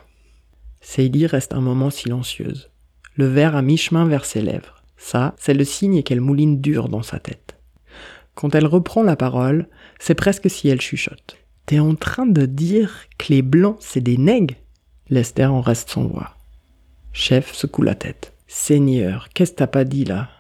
Sadie 0.81 1.27
reste 1.27 1.55
un 1.55 1.61
moment 1.61 1.91
silencieuse, 1.91 2.71
le 3.15 3.27
verre 3.27 3.55
à 3.55 3.63
mi-chemin 3.63 4.07
vers 4.07 4.25
ses 4.25 4.41
lèvres. 4.41 4.83
Ça, 4.97 5.35
c'est 5.39 5.55
le 5.55 5.65
signe 5.65 6.03
qu'elle 6.03 6.21
mouline 6.21 6.61
dur 6.61 6.89
dans 6.89 7.03
sa 7.03 7.21
tête. 7.21 7.57
Quand 8.35 8.57
elle 8.57 8.67
reprend 8.67 9.05
la 9.05 9.15
parole, 9.15 9.69
c'est 10.01 10.17
presque 10.17 10.51
si 10.51 10.69
elle 10.69 10.81
chuchote. 10.81 11.37
T'es 11.67 11.79
en 11.79 11.95
train 11.95 12.27
de 12.27 12.47
dire 12.47 13.05
que 13.19 13.33
les 13.33 13.43
blancs, 13.43 13.77
c'est 13.79 14.01
des 14.01 14.17
nègres? 14.17 14.57
Lester 15.13 15.45
en 15.45 15.61
reste 15.61 15.91
sans 15.91 16.07
voix. 16.07 16.31
Chef 17.13 17.53
secoue 17.53 17.83
la 17.83 17.95
tête. 17.95 18.33
Seigneur, 18.47 19.29
qu'est-ce 19.35 19.53
que 19.53 19.57
t'as 19.57 19.67
pas 19.67 19.85
dit 19.85 20.07
là? 20.07 20.31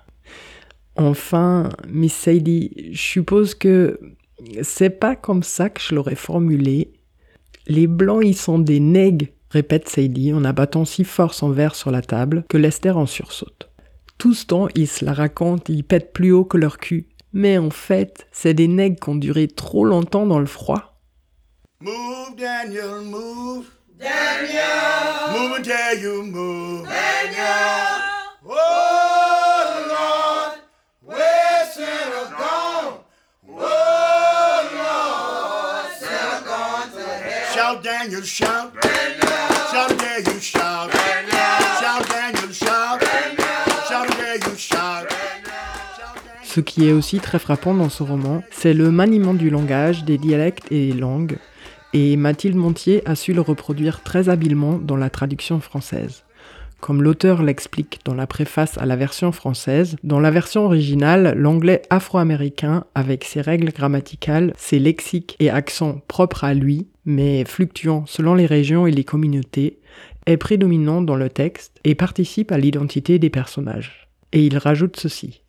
Enfin, 0.96 1.68
Miss 1.86 2.14
Sadie, 2.14 2.90
je 2.90 3.00
suppose 3.00 3.54
que 3.54 4.00
c'est 4.62 4.98
pas 4.98 5.14
comme 5.14 5.42
ça 5.42 5.68
que 5.68 5.78
je 5.82 5.94
l'aurais 5.94 6.14
formulé. 6.14 6.94
Les 7.66 7.86
blancs, 7.86 8.22
ils 8.24 8.34
sont 8.34 8.58
des 8.58 8.80
nègres, 8.80 9.26
répète 9.50 9.90
Sadie 9.90 10.32
en 10.32 10.42
abattant 10.42 10.86
si 10.86 11.04
fort 11.04 11.34
son 11.34 11.50
verre 11.50 11.74
sur 11.74 11.90
la 11.90 12.00
table 12.00 12.46
que 12.48 12.56
Lester 12.56 12.92
en 12.92 13.04
sursaute. 13.04 13.68
Tout 14.16 14.32
ce 14.32 14.46
temps, 14.46 14.68
ils 14.74 14.88
se 14.88 15.04
la 15.04 15.12
racontent, 15.12 15.70
ils 15.70 15.84
pètent 15.84 16.14
plus 16.14 16.32
haut 16.32 16.46
que 16.46 16.56
leur 16.56 16.78
cul. 16.78 17.08
Mais 17.34 17.58
en 17.58 17.70
fait, 17.70 18.26
c'est 18.32 18.54
des 18.54 18.68
nègres 18.68 18.98
qui 18.98 19.10
ont 19.10 19.16
duré 19.16 19.48
trop 19.48 19.84
longtemps 19.84 20.26
dans 20.26 20.40
le 20.40 20.46
froid. 20.46 20.98
Move, 21.82 22.36
Daniel, 22.38 23.02
move. 23.04 23.66
Daniel. 24.02 25.38
Move 25.38 25.56
until 25.58 25.94
you 26.02 26.22
move. 26.24 26.88
Daniel. 26.88 28.02
Oh, 28.44 29.86
Lord. 29.92 30.58
Where's 31.06 31.72
Santa 31.72 32.24
gone? 32.36 32.98
Oh, 33.48 34.58
Lord. 34.82 35.92
Santa 36.00 36.44
gone 36.44 36.90
to 36.90 37.04
hell. 37.06 37.54
Shout, 37.54 37.82
Daniel, 37.84 38.22
shout. 38.22 38.72
Daniel. 38.82 39.22
Shout, 39.70 39.98
Daniel, 39.98 40.40
shout. 40.40 40.90
Daniel. 40.92 41.60
Shout, 41.80 42.02
Daniel, 42.10 42.52
shout. 42.52 43.00
Daniel. 43.00 43.70
Shout, 43.88 44.08
Daniel, 44.18 44.58
shout. 44.58 45.06
Ce 46.42 46.60
qui 46.60 46.88
est 46.88 46.92
aussi 46.92 47.20
très 47.20 47.38
frappant 47.38 47.72
dans 47.72 47.88
ce 47.88 48.02
roman, 48.02 48.42
c'est 48.50 48.74
le 48.74 48.90
maniement 48.90 49.32
du 49.32 49.48
langage, 49.48 50.04
des 50.04 50.18
dialectes 50.18 50.70
et 50.70 50.88
des 50.88 50.92
langues, 50.92 51.38
et 51.92 52.16
Mathilde 52.16 52.56
Montier 52.56 53.02
a 53.06 53.14
su 53.14 53.32
le 53.32 53.40
reproduire 53.40 54.02
très 54.02 54.28
habilement 54.28 54.78
dans 54.78 54.96
la 54.96 55.10
traduction 55.10 55.60
française. 55.60 56.24
Comme 56.80 57.02
l'auteur 57.02 57.44
l'explique 57.44 58.00
dans 58.04 58.14
la 58.14 58.26
préface 58.26 58.76
à 58.76 58.86
la 58.86 58.96
version 58.96 59.30
française, 59.30 59.96
dans 60.02 60.18
la 60.18 60.32
version 60.32 60.64
originale, 60.64 61.34
l'anglais 61.36 61.82
afro-américain, 61.90 62.84
avec 62.96 63.22
ses 63.22 63.40
règles 63.40 63.70
grammaticales, 63.70 64.52
ses 64.56 64.80
lexiques 64.80 65.36
et 65.38 65.48
accents 65.48 66.00
propres 66.08 66.42
à 66.42 66.54
lui, 66.54 66.88
mais 67.04 67.44
fluctuants 67.44 68.04
selon 68.06 68.34
les 68.34 68.46
régions 68.46 68.86
et 68.86 68.90
les 68.90 69.04
communautés, 69.04 69.78
est 70.26 70.36
prédominant 70.36 71.02
dans 71.02 71.16
le 71.16 71.28
texte 71.28 71.78
et 71.84 71.94
participe 71.94 72.50
à 72.50 72.58
l'identité 72.58 73.20
des 73.20 73.30
personnages. 73.30 74.08
Et 74.32 74.44
il 74.44 74.58
rajoute 74.58 74.96
ceci. 74.98 75.41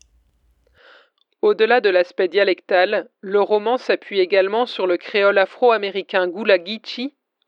Au-delà 1.43 1.81
de 1.81 1.89
l'aspect 1.89 2.29
dialectal, 2.29 3.09
le 3.19 3.41
roman 3.41 3.77
s'appuie 3.77 4.21
également 4.21 4.65
sur 4.65 4.87
le 4.87 4.95
créole 4.95 5.37
afro-américain 5.37 6.29
Gula 6.29 6.57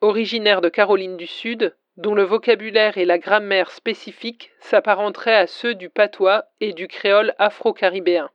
originaire 0.01 0.59
de 0.59 0.67
Caroline 0.67 1.15
du 1.15 1.27
Sud, 1.27 1.73
dont 1.95 2.13
le 2.13 2.23
vocabulaire 2.23 2.97
et 2.97 3.05
la 3.05 3.17
grammaire 3.17 3.71
spécifiques 3.71 4.51
s'apparenteraient 4.59 5.37
à 5.37 5.47
ceux 5.47 5.75
du 5.75 5.87
patois 5.87 6.43
et 6.59 6.73
du 6.73 6.89
créole 6.89 7.33
afro-caribéen. 7.39 8.29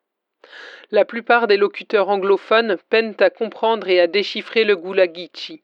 La 0.93 1.05
plupart 1.05 1.47
des 1.47 1.59
locuteurs 1.59 2.09
anglophones 2.09 2.79
peinent 2.89 3.17
à 3.21 3.29
comprendre 3.29 3.87
et 3.91 4.01
à 4.01 4.07
déchiffrer 4.07 4.65
le 4.65 4.77
Gulagichi, 4.77 5.63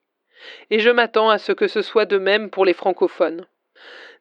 et 0.69 0.79
je 0.79 0.91
m'attends 0.91 1.31
à 1.31 1.39
ce 1.39 1.53
que 1.53 1.69
ce 1.69 1.81
soit 1.81 2.05
de 2.05 2.19
même 2.19 2.51
pour 2.51 2.67
les 2.67 2.75
francophones. 2.75 3.47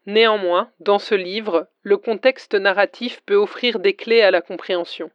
Néanmoins, 0.06 0.72
dans 0.80 1.00
ce 1.00 1.16
livre, 1.16 1.68
le 1.82 1.98
contexte 1.98 2.56
narratif 2.56 3.22
peut 3.26 3.36
offrir 3.36 3.80
des 3.80 3.94
clés 3.94 4.22
à 4.22 4.32
la 4.32 4.42
compréhension. 4.42 5.12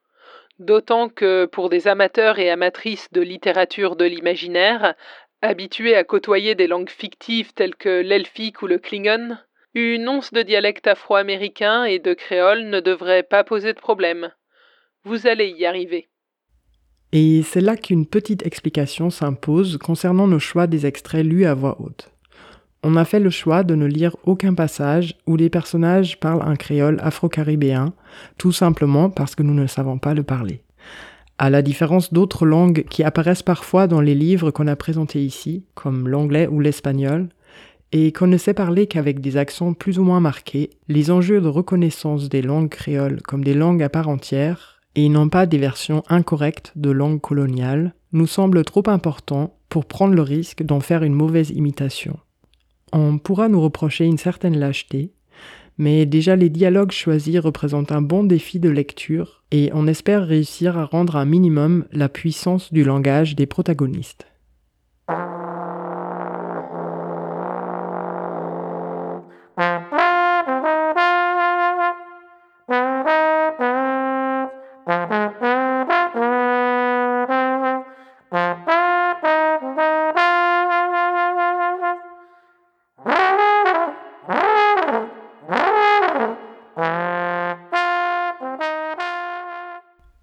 D'autant 0.60 1.08
que, 1.08 1.46
pour 1.46 1.68
des 1.68 1.88
amateurs 1.88 2.38
et 2.38 2.50
amatrices 2.50 3.10
de 3.10 3.20
littérature 3.20 3.96
de 3.96 4.04
l'imaginaire, 4.04 4.94
Habitué 5.42 5.96
à 5.96 6.04
côtoyer 6.04 6.54
des 6.54 6.66
langues 6.66 6.90
fictives 6.90 7.54
telles 7.54 7.74
que 7.74 8.02
l'elfique 8.02 8.60
ou 8.60 8.66
le 8.66 8.76
klingon, 8.76 9.38
une 9.72 10.06
once 10.06 10.34
de 10.34 10.42
dialecte 10.42 10.86
afro-américain 10.86 11.84
et 11.84 11.98
de 11.98 12.12
créole 12.12 12.68
ne 12.68 12.80
devrait 12.80 13.22
pas 13.22 13.42
poser 13.42 13.72
de 13.72 13.78
problème. 13.78 14.32
Vous 15.04 15.26
allez 15.26 15.48
y 15.48 15.64
arriver. 15.64 16.08
Et 17.12 17.42
c'est 17.42 17.62
là 17.62 17.76
qu'une 17.76 18.04
petite 18.04 18.44
explication 18.44 19.08
s'impose 19.08 19.78
concernant 19.78 20.28
nos 20.28 20.38
choix 20.38 20.66
des 20.66 20.84
extraits 20.84 21.24
lus 21.24 21.46
à 21.46 21.54
voix 21.54 21.80
haute. 21.80 22.10
On 22.82 22.96
a 22.96 23.04
fait 23.04 23.20
le 23.20 23.28
choix 23.28 23.62
de 23.62 23.74
ne 23.74 23.84
lire 23.84 24.16
aucun 24.24 24.54
passage 24.54 25.14
où 25.26 25.36
les 25.36 25.50
personnages 25.50 26.18
parlent 26.18 26.42
un 26.42 26.56
créole 26.56 26.98
afro-caribéen, 27.02 27.92
tout 28.38 28.52
simplement 28.52 29.10
parce 29.10 29.34
que 29.34 29.42
nous 29.42 29.52
ne 29.52 29.66
savons 29.66 29.98
pas 29.98 30.14
le 30.14 30.22
parler. 30.22 30.62
À 31.36 31.50
la 31.50 31.60
différence 31.60 32.12
d'autres 32.12 32.46
langues 32.46 32.84
qui 32.88 33.02
apparaissent 33.02 33.42
parfois 33.42 33.86
dans 33.86 34.00
les 34.00 34.14
livres 34.14 34.50
qu'on 34.50 34.66
a 34.66 34.76
présentés 34.76 35.22
ici, 35.22 35.64
comme 35.74 36.08
l'anglais 36.08 36.46
ou 36.46 36.60
l'espagnol, 36.60 37.28
et 37.92 38.12
qu'on 38.12 38.26
ne 38.26 38.36
sait 38.38 38.54
parler 38.54 38.86
qu'avec 38.86 39.20
des 39.20 39.36
accents 39.36 39.74
plus 39.74 39.98
ou 39.98 40.04
moins 40.04 40.20
marqués, 40.20 40.70
les 40.88 41.10
enjeux 41.10 41.40
de 41.40 41.48
reconnaissance 41.48 42.28
des 42.28 42.42
langues 42.42 42.68
créoles 42.68 43.20
comme 43.22 43.44
des 43.44 43.54
langues 43.54 43.82
à 43.82 43.88
part 43.90 44.08
entière, 44.08 44.80
et 44.94 45.08
non 45.08 45.28
pas 45.28 45.46
des 45.46 45.58
versions 45.58 46.02
incorrectes 46.08 46.72
de 46.76 46.90
langues 46.90 47.20
coloniales, 47.20 47.94
nous 48.12 48.26
semblent 48.26 48.64
trop 48.64 48.84
importants 48.86 49.54
pour 49.68 49.84
prendre 49.86 50.14
le 50.14 50.22
risque 50.22 50.62
d'en 50.62 50.80
faire 50.80 51.02
une 51.02 51.14
mauvaise 51.14 51.50
imitation. 51.50 52.18
On 52.92 53.18
pourra 53.18 53.48
nous 53.48 53.60
reprocher 53.60 54.04
une 54.04 54.18
certaine 54.18 54.58
lâcheté, 54.58 55.12
mais 55.78 56.06
déjà 56.06 56.36
les 56.36 56.50
dialogues 56.50 56.92
choisis 56.92 57.38
représentent 57.38 57.92
un 57.92 58.02
bon 58.02 58.24
défi 58.24 58.60
de 58.60 58.68
lecture 58.68 59.42
et 59.50 59.70
on 59.72 59.86
espère 59.86 60.26
réussir 60.26 60.76
à 60.76 60.84
rendre 60.84 61.16
un 61.16 61.24
minimum 61.24 61.86
la 61.92 62.08
puissance 62.08 62.72
du 62.72 62.84
langage 62.84 63.36
des 63.36 63.46
protagonistes. 63.46 64.26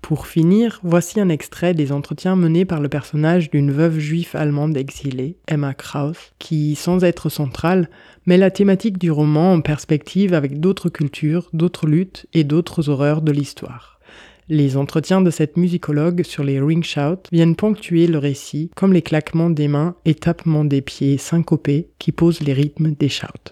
Pour 0.08 0.28
finir, 0.28 0.80
voici 0.84 1.20
un 1.20 1.28
extrait 1.28 1.74
des 1.74 1.92
entretiens 1.92 2.38
menés 2.38 2.64
par 2.64 2.80
le 2.80 2.88
personnage 2.88 3.50
d'une 3.50 3.74
veuve 3.74 4.00
juive 4.00 4.30
allemande 4.36 4.78
exilée, 4.78 5.36
Emma 5.50 5.74
Krauss, 5.74 6.32
qui, 6.40 6.76
sans 6.76 7.04
être 7.04 7.28
centrale, 7.28 7.90
met 8.26 8.38
la 8.38 8.50
thématique 8.50 9.00
du 9.00 9.12
roman 9.12 9.52
en 9.52 9.60
perspective 9.60 10.34
avec 10.34 10.62
d'autres 10.62 10.88
cultures, 10.88 11.50
d'autres 11.52 11.88
luttes 11.88 12.26
et 12.32 12.46
d'autres 12.46 12.88
horreurs 12.88 13.22
de 13.22 13.34
l'histoire. 13.34 14.00
Les 14.48 14.78
entretiens 14.78 15.20
de 15.20 15.30
cette 15.30 15.58
musicologue 15.58 16.24
sur 16.24 16.46
les 16.46 16.62
ring 16.62 16.86
shouts 16.86 17.28
viennent 17.34 17.58
ponctuer 17.58 18.08
le 18.08 18.18
récit, 18.18 18.72
comme 18.78 18.94
les 18.94 19.02
claquements 19.02 19.50
des 19.50 19.68
mains 19.68 19.98
et 20.06 20.16
tapements 20.16 20.64
des 20.64 20.82
pieds 20.82 21.18
syncopés 21.18 21.90
qui 22.00 22.14
posent 22.14 22.40
les 22.40 22.54
rythmes 22.54 22.92
des 22.92 23.10
shouts. 23.10 23.52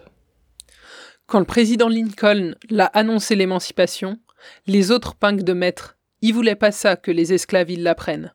Quand 1.27 1.39
le 1.39 1.45
président 1.45 1.89
Lincoln 1.89 2.55
l'a 2.69 2.85
annoncé 2.85 3.35
l'émancipation, 3.35 4.19
les 4.67 4.91
autres 4.91 5.15
pinques 5.15 5.43
de 5.43 5.51
maître 5.51 5.94
ils 6.25 6.33
voulaient 6.33 6.55
pas 6.55 6.71
ça 6.71 6.95
que 6.95 7.11
les 7.11 7.33
esclaves 7.33 7.69
ils 7.69 7.83
l'apprennent. 7.83 8.33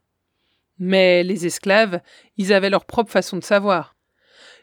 Mais 0.78 1.24
les 1.24 1.44
esclaves, 1.44 2.00
ils 2.36 2.52
avaient 2.52 2.70
leur 2.70 2.84
propre 2.84 3.10
façon 3.10 3.36
de 3.36 3.42
savoir. 3.42 3.96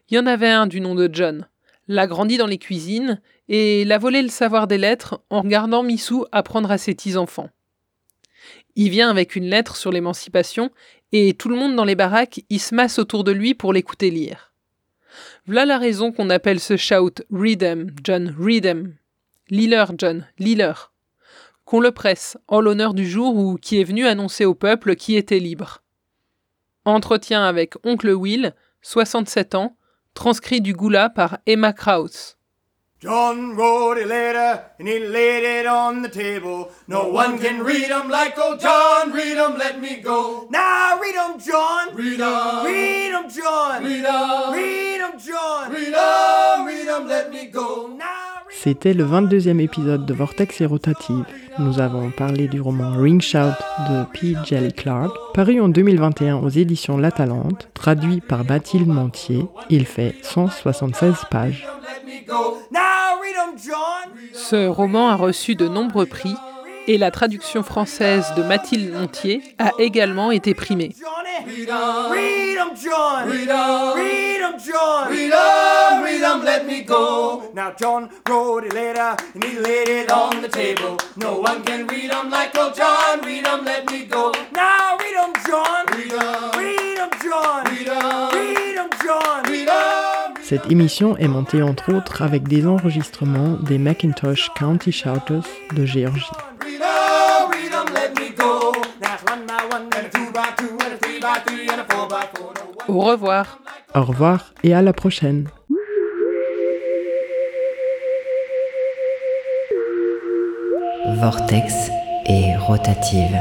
Il 0.08 0.16
y 0.16 0.20
en 0.20 0.28
avait 0.28 0.48
un 0.48 0.66
du 0.66 0.80
nom 0.80 0.96
de 0.96 1.10
John, 1.12 1.46
l'a 1.90 2.08
grandi 2.08 2.38
dans 2.38 2.48
les 2.48 2.58
cuisines 2.58 3.22
et 3.50 3.84
l'a 3.84 3.98
volé 3.98 4.22
le 4.22 4.30
savoir 4.30 4.66
des 4.66 4.78
lettres 4.78 5.22
en 5.30 5.42
regardant 5.42 5.84
Missou 5.84 6.26
apprendre 6.32 6.72
à 6.72 6.78
ses 6.78 6.96
petits-enfants. 6.96 7.50
Il 8.78 8.92
vient 8.92 9.10
avec 9.10 9.36
une 9.36 9.50
lettre 9.50 9.76
sur 9.76 9.92
l'émancipation 9.92 10.72
et 11.12 11.34
tout 11.34 11.50
le 11.50 11.58
monde 11.58 11.76
dans 11.76 11.84
les 11.84 11.96
baraques 11.96 12.46
il 12.50 12.62
se 12.62 12.74
masse 12.74 12.98
autour 12.98 13.26
de 13.26 13.34
lui 13.34 13.56
pour 13.56 13.74
l'écouter 13.74 14.10
lire. 14.10 14.54
Voilà 15.48 15.66
la 15.66 15.78
raison 15.78 16.14
qu'on 16.14 16.30
appelle 16.30 16.62
ce 16.62 16.78
shout 16.78 17.16
Read 17.30 17.62
em, 17.62 17.92
John, 18.06 18.34
read 18.40 18.66
em. 18.66 18.96
Lis-leur, 19.50 19.92
John, 19.98 20.26
lis-leur 20.40 20.94
qu'on 21.68 21.82
le 21.82 21.92
presse, 21.92 22.38
en 22.48 22.62
l'honneur 22.62 22.94
du 22.94 23.06
jour 23.06 23.36
où 23.36 23.58
qui 23.58 23.82
est 23.82 23.84
venu 23.84 24.08
annoncer 24.08 24.46
au 24.46 24.56
peuple 24.56 24.96
qui 24.96 25.18
était 25.18 25.38
libre. 25.38 25.84
Entretien 26.86 27.44
avec 27.44 27.74
Oncle 27.84 28.12
Will, 28.12 28.56
67 28.82 29.54
ans, 29.54 29.76
transcrit 30.14 30.62
du 30.62 30.74
Goula 30.74 31.10
par 31.10 31.40
Emma 31.46 31.74
Krauss. 31.74 32.38
John 33.02 33.54
wrote 33.56 33.98
a 34.02 34.06
letter 34.08 34.62
and 34.80 34.88
he 34.88 34.98
laid 34.98 35.44
it 35.44 35.68
on 35.68 36.02
the 36.02 36.10
table. 36.10 36.70
No 36.88 37.10
one 37.14 37.38
can 37.38 37.62
read 37.62 37.92
'em 37.92 38.10
like 38.10 38.40
old 38.40 38.60
John. 38.62 39.12
Read 39.12 39.38
'em, 39.38 39.58
let 39.58 39.80
me 39.80 40.02
go. 40.02 40.48
Now 40.50 40.98
read 41.00 41.16
'em, 41.16 41.38
John. 41.38 41.94
Read 41.94 42.20
'em. 42.22 42.66
Read 42.66 43.12
'em, 43.14 43.30
John. 43.30 43.84
Read 43.84 44.06
'em. 44.06 44.54
Read 44.54 45.02
'em, 45.02 45.20
John. 45.20 45.70
Read 45.70 45.94
'em, 45.94 46.66
read 46.66 46.88
'em, 46.88 47.08
let 47.08 47.30
me 47.30 47.52
go. 47.52 47.90
Now 47.90 48.27
C'était 48.68 48.94
le 48.94 49.06
22e 49.06 49.62
épisode 49.62 50.06
de 50.06 50.14
Vortex 50.14 50.60
et 50.60 50.66
Rotative. 50.66 51.24
Nous 51.58 51.80
avons 51.80 52.12
parlé 52.12 52.50
du 52.50 52.60
roman 52.60 52.98
Ring 52.98 53.22
Shout 53.22 53.56
de 53.90 54.04
P. 54.12 54.36
Jelly 54.44 54.74
Clark, 54.74 55.10
paru 55.34 55.62
en 55.62 55.70
2021 55.70 56.40
aux 56.40 56.50
éditions 56.50 56.98
La 56.98 57.10
Talente, 57.12 57.70
traduit 57.74 58.20
par 58.20 58.44
Mathilde 58.44 58.90
Montier. 58.90 59.46
Il 59.70 59.86
fait 59.86 60.16
176 60.22 61.16
pages. 61.32 61.66
Ce 64.34 64.68
roman 64.68 65.12
a 65.12 65.16
reçu 65.16 65.56
de 65.56 65.70
nombreux 65.70 66.06
prix 66.06 66.36
et 66.88 66.98
la 66.98 67.12
traduction 67.12 67.64
française 67.64 68.34
de 68.36 68.44
Mathilde 68.44 68.94
Montier 68.94 69.42
a 69.60 69.72
également 69.80 70.32
été 70.32 70.54
primée. 70.54 70.96
Read 71.46 71.70
'em, 71.70 72.10
read 72.10 72.58
'em, 72.58 72.76
John. 72.76 73.28
Cette 90.48 90.72
émission 90.72 91.18
est 91.18 91.28
montée 91.28 91.62
entre 91.62 91.94
autres 91.94 92.22
avec 92.22 92.48
des 92.48 92.66
enregistrements 92.66 93.58
des 93.58 93.78
Macintosh 93.78 94.50
County 94.56 94.94
Shouters 94.94 95.44
de 95.76 95.86
Géorgie. 95.86 96.24
Au 102.88 103.02
revoir. 103.02 103.60
Au 103.94 104.04
revoir 104.04 104.54
et 104.64 104.74
à 104.74 104.82
la 104.82 104.94
prochaine. 104.94 105.50
Vortex 111.20 111.74
et 112.26 112.56
rotative. 112.56 113.38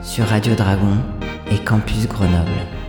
Sur 0.00 0.26
Radio 0.26 0.54
Dragon, 0.54 0.96
et 1.50 1.58
Campus 1.64 2.06
Grenoble. 2.06 2.79